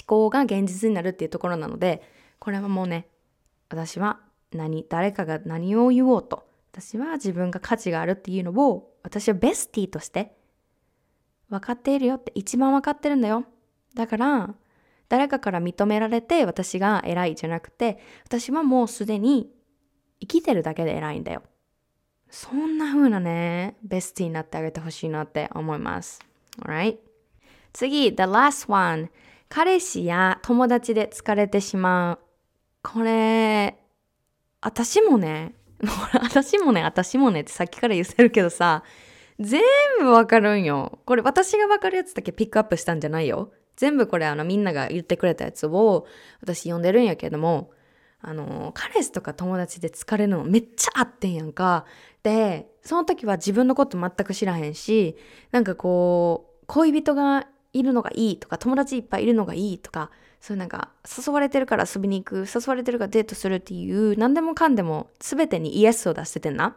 [0.07, 2.03] 考が現実になるっていうところなので、
[2.39, 3.09] これはもうね、
[3.69, 4.21] 私は
[4.53, 10.37] 何、誰かが何を言おうと、私は自分が価値があるっていうのを、私はベスティとして
[11.49, 13.45] 分かっているよって一番分かってるんだよ。
[13.95, 14.55] だから、
[15.09, 19.51] 誰かから認められて私が偉いじゃなくて、私はもうすでに
[20.21, 21.43] 生きてるだけで偉いんだよ。
[22.31, 26.21] そんな風なね、ベスティになってあげてほしいなって思います。
[26.61, 27.08] Alright?
[27.73, 29.11] 次、the last one.
[29.49, 32.19] 彼氏や友達で疲れてしまう。
[32.83, 33.79] これ、
[34.61, 35.55] 私もね、
[36.12, 38.83] 私もね、私もねってさっきから言ってるけどさ、
[39.39, 39.62] 全
[40.01, 40.99] 部わかるんよ。
[41.05, 43.53] これ私がわかるやつだけピックアップしたんじゃないよ。
[43.77, 46.07] 全部これあのみんなが言ってくれたやつを
[46.41, 47.71] 私読んでるんやけども、
[48.21, 51.85] あの、彼氏とか友達で疲れるのめっちゃあってんやんか。
[52.25, 55.16] で、その時は自分のこと全く知らへんし、
[55.53, 57.47] なんかこう、恋人が
[57.79, 60.11] いるのがいいとか、友達いっぱいいるのがいいとか、
[60.41, 66.76] そういうなんか誘われてるから遊びに行く、誘われてるからデートするっていう、何でもかんでも全てにイエスを出しててんな。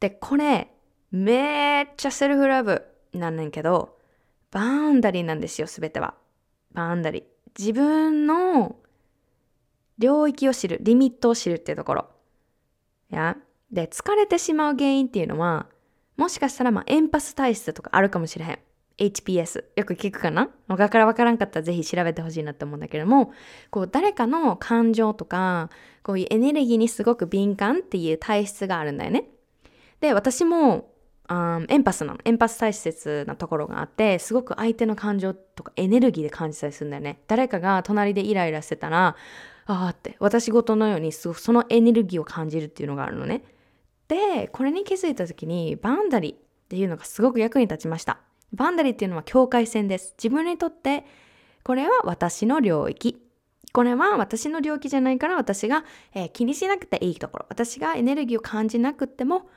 [0.00, 0.72] で、これ、
[1.10, 3.96] めっちゃセルフラブなんねんけど、
[4.50, 6.14] バウンダリーなんですよ、全ては。
[6.72, 7.24] バウンダリー。
[7.58, 8.76] 自分の
[9.98, 12.06] 領域を知る、リミットを知るっていうところ。
[13.10, 13.36] や？
[13.70, 15.66] で、疲れてしまう原因っていうのは、
[16.16, 18.58] もしかしたらまあエンパス体質とかあるかもしれへん。
[18.98, 19.64] HPS。
[19.76, 20.50] よく聞くかな？
[20.68, 23.32] 他からわからんかったらぜひ調べてほしいなって思うんだけども、
[23.70, 25.70] こう誰かの感情とか、
[26.02, 29.28] こういうエネルギーにすごく敏感っていう体質があるんだよね。
[30.00, 30.92] で、私も、
[31.28, 32.20] あエンパスなの。
[32.24, 37.18] エンパス体質なところがあって、すごく相手の感情とかエネルギーで感じたりするんだよね。
[37.26, 39.16] 誰かが隣でイライラしてたら、
[39.66, 43.42] ああって、私事のようにそのエネルギーを感じるっていうのがあるのね。
[44.06, 46.38] で、これに気づいた時に、バウンダリーっ
[46.68, 48.20] ていうのがすごく役に立ちました。
[48.52, 50.14] バンダリーっていうのは境界線です。
[50.18, 51.04] 自分にとって
[51.64, 53.22] これは私の領域。
[53.72, 55.84] これは私の領域じゃないから私が、
[56.14, 57.46] えー、気にしなくていいところ。
[57.48, 59.48] 私がエネルギーを感じなくても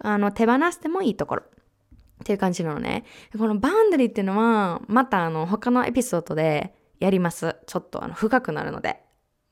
[0.00, 1.42] あの手放してもいいところ。
[1.42, 3.04] っていう感じなのね。
[3.36, 7.56] このバンダリーっていうのはまたあの他のエピソードでやります。
[7.66, 9.00] ちょっとあの深くなるので。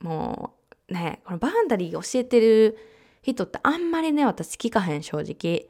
[0.01, 0.55] も
[0.89, 2.77] うね、このバンダリー教えてる
[3.21, 5.67] 人ってあんまりね、私聞かへん正直。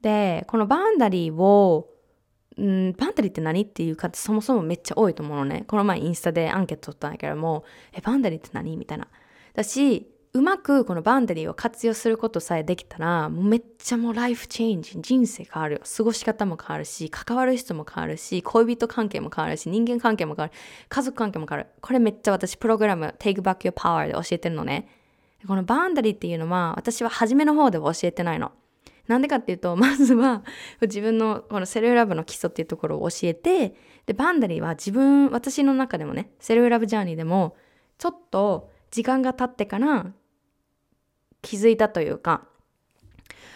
[0.00, 1.88] で、このバンダリーを
[2.62, 3.62] ん、バンダリーって何？
[3.62, 5.64] っていう方そもそもめっちゃ多いと思うのね。
[5.66, 9.08] この前インスタでアンケート取ったんだけども、え、バンダリーって何みたいな。
[9.54, 15.80] だし、うまくこのバンダリーを活用することさえできたら、めっちゃもうライフチェンジ、人生変わるよ。
[15.96, 20.52] 過ごし方も変わるし、関わる人も変わるし、恋人関係も変わるし、人間関係も変わる。
[20.88, 21.70] 家族関係も変わる。
[21.80, 24.86] これめっちゃ私プログラム Take Back Your Power で教えてるのね。
[25.48, 28.52] このバンダリーっていうのは私は初めの方では教えてないの。
[29.10, 30.44] なんでかっていうと、 まずは
[30.82, 33.74] 自分のこのセルフラブの基礎っていうところを教えて、
[34.06, 37.56] で、バンダリーは自分、私の中でもね、セルフラブジャーニーでも、
[37.98, 40.12] ちょっと時間が経ってから
[41.42, 42.46] 気づいたというか、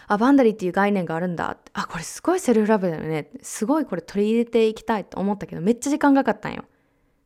[0.09, 1.57] あ、バンダリーっていう概念があるんだ。
[1.73, 3.31] あ、これすごいセルフラブだよね。
[3.41, 6.65] すごいこれ取り入れていきたいと思ったけど、めっちゃ時間がかかったんよ。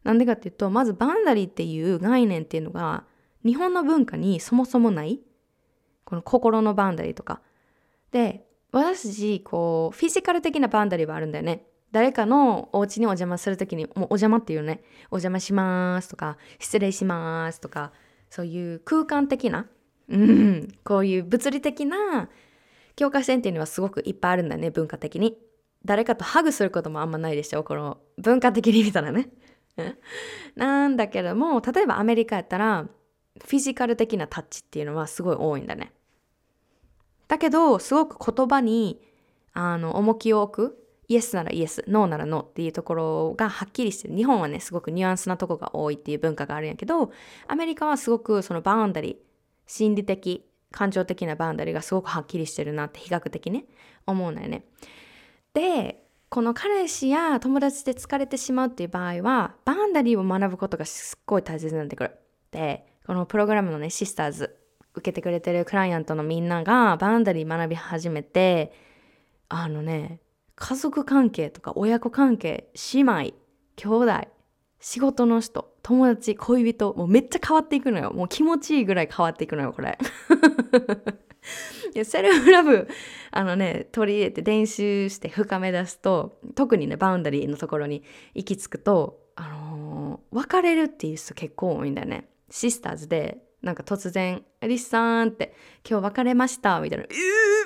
[0.04, 3.04] なんでかっていうと、まずバンダリーっていう概念っていうのが、
[3.42, 5.20] 日本の文化にそもそもない。
[6.04, 7.40] この心のバンダリーとか。
[8.10, 11.66] で、私たち、こう、フィジカル的なバンダリーはあるんだよね。
[11.90, 17.92] 誰かのお家にお邪魔するときに、もうお邪魔っていうね、お邪魔しますとか、失礼しますとか、
[18.28, 19.66] そういう空間的な、
[20.08, 22.28] うん、こういう物理的な
[22.96, 25.38] 境界線っていうのはすごくいっぱいあるんだよね、文化的に。
[25.84, 29.30] 誰かとハグすることもあんまないでしょ、この文化的に見たらね。
[30.56, 32.86] なんだけども、例えばアメリカやったら、
[33.40, 35.92] フィジカル的なタッチっていうのはすごい多いんだね。
[37.28, 39.00] だけど、すごく言葉に、
[39.52, 40.84] あの、重きを置く。
[41.10, 44.14] イエスならイエス、ノーならノーっていうところがはっきりしてる。
[44.14, 47.12] 日本はね、すごくニュアンスなとこが多いっていう文化があるんやけど、
[47.46, 49.16] アメリカはすごくその boundary、
[49.66, 53.64] 心理的、感情的な boundary がすごくはっきりしてるなって比較的ね、
[54.06, 54.66] 思うんだよね。
[55.54, 62.10] で、この彼氏や友達で疲れてしまうっていう場合は、バウンダリーを学ぶことがすっごい大切になってくる。
[62.50, 64.58] で、このプログラムのね、シスターズ
[64.98, 68.72] 受けてくれてるクライアントのみんながバウンダリー学び始めて
[69.48, 70.20] あのね
[70.54, 73.14] 家族関係とか親子関係姉妹
[73.76, 74.28] 兄弟
[74.80, 78.12] 仕事の人友達恋人もうめっちゃ変わっていくのよ。
[78.12, 79.98] もう気持ちいいぐらい変わっていくのよこれ。
[81.94, 82.88] いやセルフラブ
[83.30, 88.02] あのね取り入れて練習して深め出すと特にねバウンダリーのところに
[88.34, 92.28] 行き着くとあのー、別れるっていう人結構多いんだよね。
[92.50, 95.54] シスターズでなんか突然「リスさん」って
[95.88, 97.10] 「今日別れました」みたいな「うー」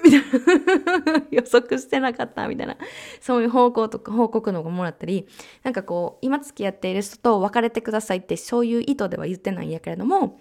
[0.05, 2.77] みたいな予測してなかったみたいな
[3.21, 5.27] そういう報告とか報告のがもらったり
[5.63, 10.41] なんかこう今付き合っている人と別れてくださいってそういう意図では言ってないんやけれども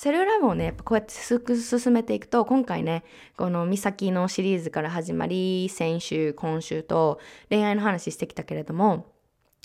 [0.00, 3.04] セルラブをね、こうやって進めていくと、今回ね、
[3.36, 7.20] この美咲のシリーズから始まり、先週、今週と
[7.50, 9.12] 恋愛の話してきたけれども、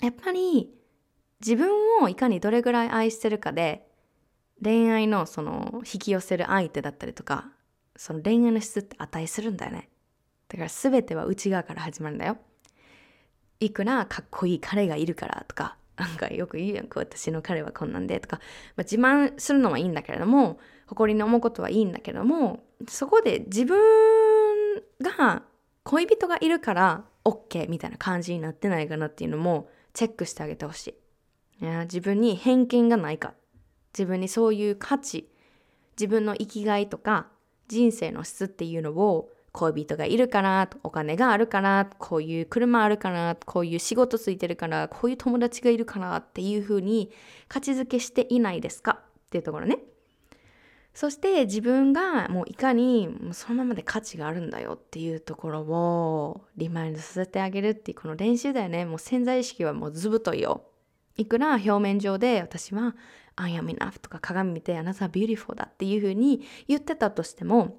[0.02, 0.74] やっぱり
[1.40, 3.85] 自分をいかにどれぐらい愛してるかで、
[4.62, 7.50] 恋愛のその引き寄せる相手だったりとか
[7.96, 9.88] その恋愛の質って値するんだよね。
[10.48, 12.38] だから全ては内側から始まるんだよ。
[13.58, 18.36] いくらかっこいい彼がいるからとか、なんかよく言うやんか、私の彼はこんなんでとか、
[18.76, 23.78] まあ、自慢するのはいいんだけれども、誇りに思うことはいいんだけれども、そこで自分
[25.00, 25.42] が
[25.84, 30.88] 恋人がいるから OK みたいな感じになってないかなっていうのもチェックしてあげてほし
[31.60, 31.64] い。
[31.64, 33.34] いや自分に偏見がないか。
[33.96, 35.28] 自分にそういう価値、
[35.98, 37.28] 自分の生きがいとか
[37.68, 47.10] 人生の質っていうのを恋人がいるから、お金があるから、こういう車あるから、こういう仕事ついてるから、こういう友達がいるからっていうふうに
[47.48, 49.00] 価値づけしていないですか？
[49.00, 49.78] っていうところね。
[50.92, 58.84] そして自分がもういかにそのままで価値があるんだよっていうところをリマインドさせてあげるっていうこの練習だよね。
[58.86, 60.64] もう潜在意識はもうずぶといよ。
[61.16, 62.94] いくら表面上で私は
[63.36, 67.78] I am enough とか鏡見てあなたは beautiful だっていうふうに言ってたとしても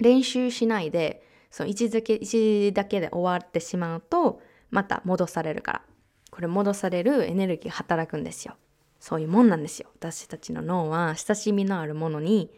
[0.00, 5.82] 練習しないでその一だけ一だけで終わってしまうとまた戻されるから。
[6.30, 8.54] これ戻されるエネルギーが働くんですよ。
[9.00, 9.88] そういうもんなんですよ。
[9.94, 12.50] 私たちの脳は親しみのあるものに、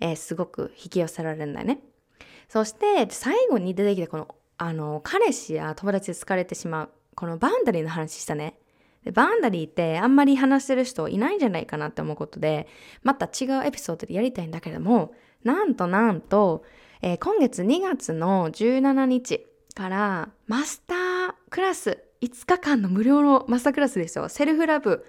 [0.00, 1.80] えー、すごく引き寄せられるんだよね。
[2.48, 8.58] そして最後に出てきたこのあの彼氏や友達で疲れてしまうこのバウンダリーの話したね。
[9.06, 12.68] でバンダリーってあんまり話してる人いないんじゃないかなって思うことで
[13.02, 16.64] また違うエピソードでやりたいんだけれどもなんとなんと
[17.02, 24.28] えー、今月2月の17日からマスタークラス5日間の無料のマスタークラスですよ。
[24.28, 25.04] セルフラブ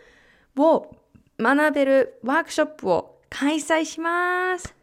[0.57, 0.95] を
[1.39, 4.75] 学べるワークショップを開催します。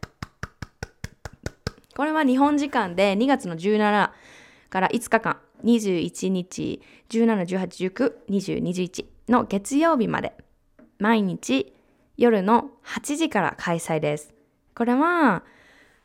[1.95, 4.09] これは日本時間で2月の17
[4.69, 10.33] から5日間、21日、17、18、19、20、21の月曜日まで、
[10.99, 11.73] 毎日
[12.17, 14.33] 夜の8時から開催です。
[14.75, 15.43] これは、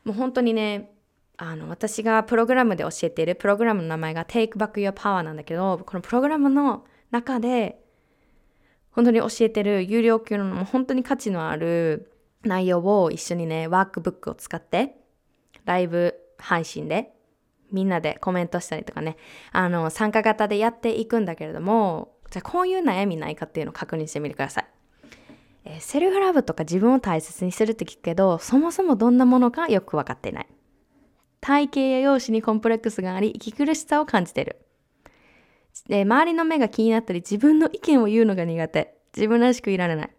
[0.03, 0.91] もう本当にね、
[1.37, 7.81] あの、私がプログラムで教えているプログラムの名前が Take Back Your Power なんだけど、このプログラムの中で、
[8.91, 12.11] 本当に教えてる有料級の本当に価値のある
[12.43, 14.97] 内容を一緒にね、ワークブックを使って、
[15.65, 17.13] ライブ配信で、
[17.71, 19.17] みんなでコメントしたりとかね、
[19.51, 24.65] あの、参加型でやっていくんだけれども、じゃあこういう悩みないかっていうのを確認してみてください。
[25.65, 30.47] えー、セルフラブとか自分を大切にするって聞くけど、そもそもどんなものかよくわかっていない。
[31.39, 34.57] 体型や容姿にコンプレックスがあり、息苦しさを感じてる。
[35.87, 38.95] で、周りの目が気になったり、自分の意見を言うのが苦手。
[39.15, 40.09] 自分らしくいられない。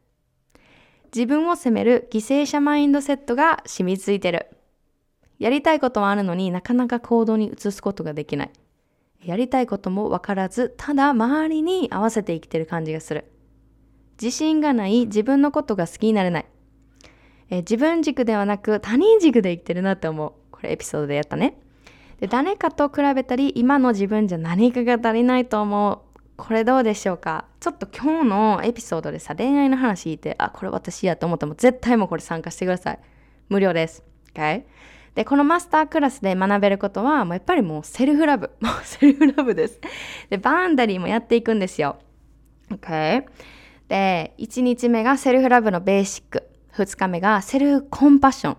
[1.15, 4.49] 自分を責める犠牲者マインドセットが染みついてる。
[5.43, 8.51] やりたいことはあるのになかなか行動に移すことができない。
[9.25, 13.25] やりたいこともわからず、ただ周りに合わせて生きてる感じがする。
[14.23, 16.47] 自信がない、自分のことが好きになれない。
[17.51, 20.33] え自分軸ではなく他人軸で生きてるなって思う。
[20.53, 21.59] これエピソードでやったね。
[22.21, 26.21] で、誰かと比べたり、今の自分じゃ何かが足りないと思う。
[26.37, 27.47] これどうでしょうか？
[27.59, 32.99] ちょっと今日のエピソードでさ、恋愛の話聞いて、あ、これ私やと思ったらも絶対もうこれ参加してください。
[33.49, 34.05] 無料です。
[34.35, 34.65] Okay?
[35.15, 38.51] で、このマスタークラスで学べることは、もうやっぱりもうセルフラブ。
[38.61, 39.81] もうセルフラブです。
[40.31, 41.99] で、 boundary もやっていくんですよ。
[42.71, 43.25] OK?
[43.89, 46.49] で、1日目が self-love のベーシック。
[46.75, 48.57] 2日目が self-compassion。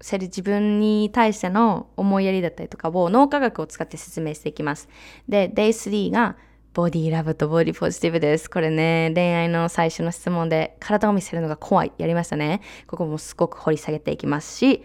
[0.00, 4.88] self 自分に対しての思いやりだったりとかを脳科学を使って説明していきます。
[5.26, 6.36] で、Day3 が
[6.74, 8.50] body love と body positive です。
[8.50, 11.92] これね、恋愛の最初の質問で体を見せるのが怖い。
[11.96, 12.60] やりましたね。
[12.86, 14.84] ここもすごく掘り下げていきますし、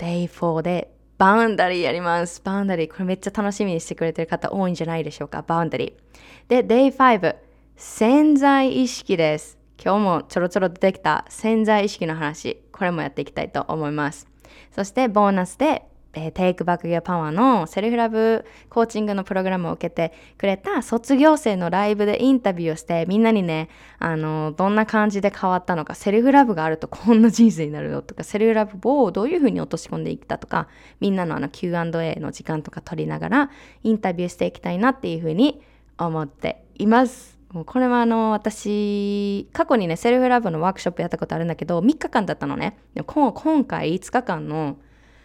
[0.00, 2.40] Day4 でboundary やります。
[2.42, 2.88] boundary。
[2.90, 5.42] これめっちゃ楽しみにしてくれてる方多いんじゃないでしょうか。
[5.42, 6.62] boundary。
[6.62, 7.36] で、Day5、
[7.76, 9.58] 潜在意識です。
[9.82, 12.62] 今日もちょろちょろ出てきた潜在意識の話。
[12.72, 14.26] これもやっていきたいと思います。
[14.74, 15.82] そしてボーナスで、
[16.12, 30.68] えー、 Take Back Your Power の self-love coaching のプログラムを受けてくれた卒業生のライブでインタビューをしてみんなにね、あの、どんな感じで変わったのか、 self-love があるとこんな人生になるよとか、 self-love をどういうふうに落とし込んでいったとか、
[31.00, 33.50] みんなのあの Q&A の時間とか取りながら
[33.82, 35.62] インタビューしていきたいなっていうふうに
[35.98, 37.38] 思っています。
[37.52, 44.76] もうこれはあの私過去にねセルフラブのワークショップやったことあるんだけど3日間だったのねでも今回5日間の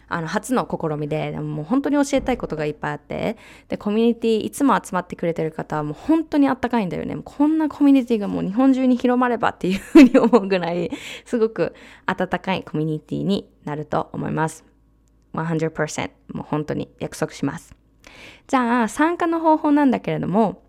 [0.08, 3.36] あの初の試みででももう本当に教えたいことがいっぱいあって
[3.68, 10.90] でコミュニティいつも集まってくれてる方はもう本当にあったかいんだよねこんなコミュニティがもう日本中に広まればっていうふうに思うぐらい
[11.24, 11.74] すごく
[12.06, 14.64] 温かいコミュニティになると思います
[15.34, 17.74] 100%もう本当に約束します
[18.46, 20.62] じゃあ参加の方法なんだけれども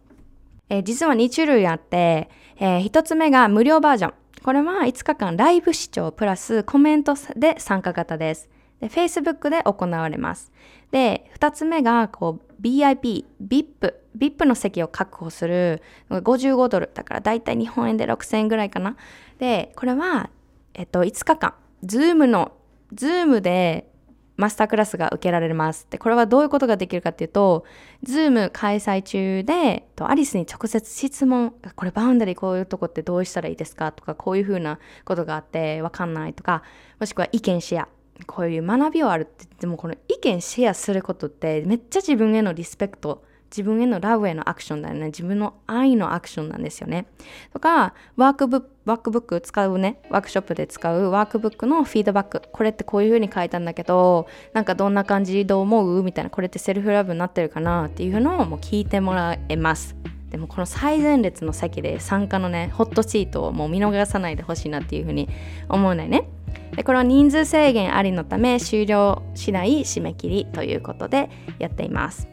[0.70, 4.14] えー、実は2種類あって、えー、1つ目が無料バージョン。
[4.44, 8.50] これは5日間ライブ視聴プラスコメントで参加型です。
[8.80, 10.52] で、Facebook で行われます。
[10.92, 16.90] で、2つ目が、こう、BIP、VIP、VIP の席を確保する55ドル。
[16.94, 18.96] だから大体日本円で6000円ぐらいかな。
[19.40, 20.30] で、これは、
[20.74, 21.54] えっと、5日間、
[21.84, 22.52] Zoom の、
[22.94, 23.92] Zoom で
[24.38, 25.88] マスタークラスが受けられます。
[25.90, 27.66] で、これはどういうことができるかっていうと、
[28.06, 33.92] Zoom 開催中で、とアリスに直接質問、これバウンダリーこういうとこってどうしたらいいですか？
[33.92, 36.64] とか、こういうふうなことがあってわかんないとか、
[37.00, 37.88] もしくは意見シェア。
[38.26, 45.06] こういう学びをあるって言っても、この意見シェアすることってめっちゃ自分へのリスペクト自分へのラブへのアクションだよね。
[45.06, 47.06] 自分の愛のアクションなんですよね。
[47.54, 52.42] とか、ワークブック、ワークブック使うね、ワークショップで使うワークブックのフィードバック。
[52.52, 55.46] これってこういう風に書いたんだけど、なんかどんな感じ？
[55.46, 56.04] どう思う？
[56.04, 57.86] みたいな、これってセルフラブになってるかな？
[57.86, 59.96] っていうのをもう聞いてもらえます。
[60.30, 65.30] でもこの最前列の席で参加のね、ホットシートをもう見逃さないでほしいなっていう風に
[65.70, 66.28] 思うないね。
[66.76, 72.28] でこれは人数制限ありのため終了しない締め切りということでやっています。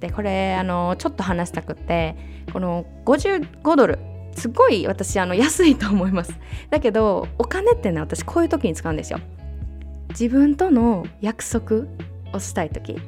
[0.00, 2.16] でこれあのちょっと話したくって
[2.52, 3.98] この55ドル
[4.34, 6.38] すごい私あの安いと思います
[6.70, 9.20] だけどお金ってね私こういう時に使うんですよ
[10.10, 11.86] 自分との約束
[12.32, 13.00] をしたい時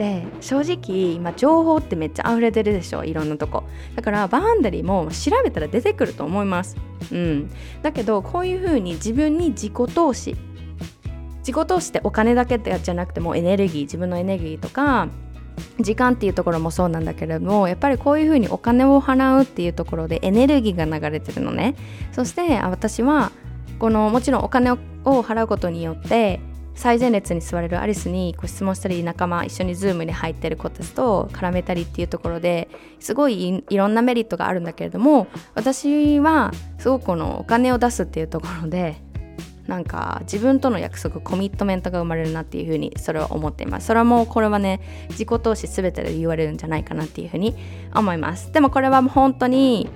[0.00, 3.64] で正直今情報ってめっちゃ溢れてるでしょいろんなとこ。
[3.94, 6.78] だからバウンダリーも調べたら出てくると思います。
[7.12, 7.50] うん。
[7.82, 10.38] だけどこういう風に自分に自己投資
[11.40, 15.08] 自己投資ってお金だけじゃなくてもエネルギー自分のエネルギーとか
[15.78, 21.74] 時間っていうところもそうなんだけれどもやっぱりこういうふうにお金を払うっていうところでエネルギーが流れてるのね。
[22.12, 23.32] そして私は
[23.78, 26.40] このもちろんお金を払うことによって
[26.74, 32.68] 最前列に座れるアリスにこう質問したり仲間一緒にズームに入ってる子たちと絡めたりっていうところで
[32.98, 38.96] すごいいろんなメリットがあるんだけれども私はすごくこのお金を出すっていうところで
[39.66, 43.86] なんか自分との約束コミットメントが生まれるなっていうふうにそれは思っています。
[43.86, 47.54] それはもうこれはね自己投資全てで言われるんじゃないかなっていうふうに
[47.94, 48.50] 思います。
[48.52, 49.88] でもこれはもう本当に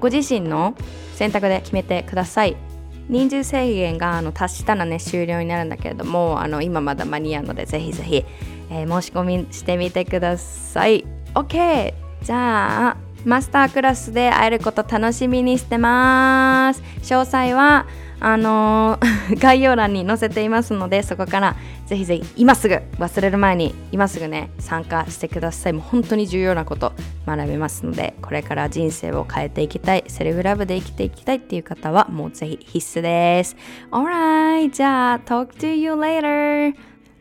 [0.00, 0.74] ご自身の
[1.16, 2.69] 選択で決めてください。
[3.10, 8.24] 人数制限があの達したらね終了になるんだけれどもあの今まだ間に合うのでぜひぜひ、
[8.70, 11.04] えー、申し込みしてみてください。
[11.34, 11.92] OK
[12.22, 16.82] じゃあマスタークラスで会えること楽しみにしてます。
[17.02, 17.86] 詳細は
[18.20, 21.56] あのー、 概要欄に載せていますのでそこから
[21.86, 25.72] ぜひぜひ今すぐ忘れる前に今すぐね参加してください。
[25.72, 26.92] もう本当に重要なこと
[27.26, 33.56] 学べますのでこれから人生を変えていきたいセルフラブで生きていきたいっていう方はもうぜひ必須です。
[33.90, 36.74] Alright じゃあ talk to you later.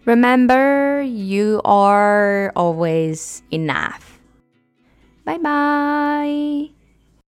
[0.06, 4.20] Remember you are always enough.
[5.26, 6.79] バイバイ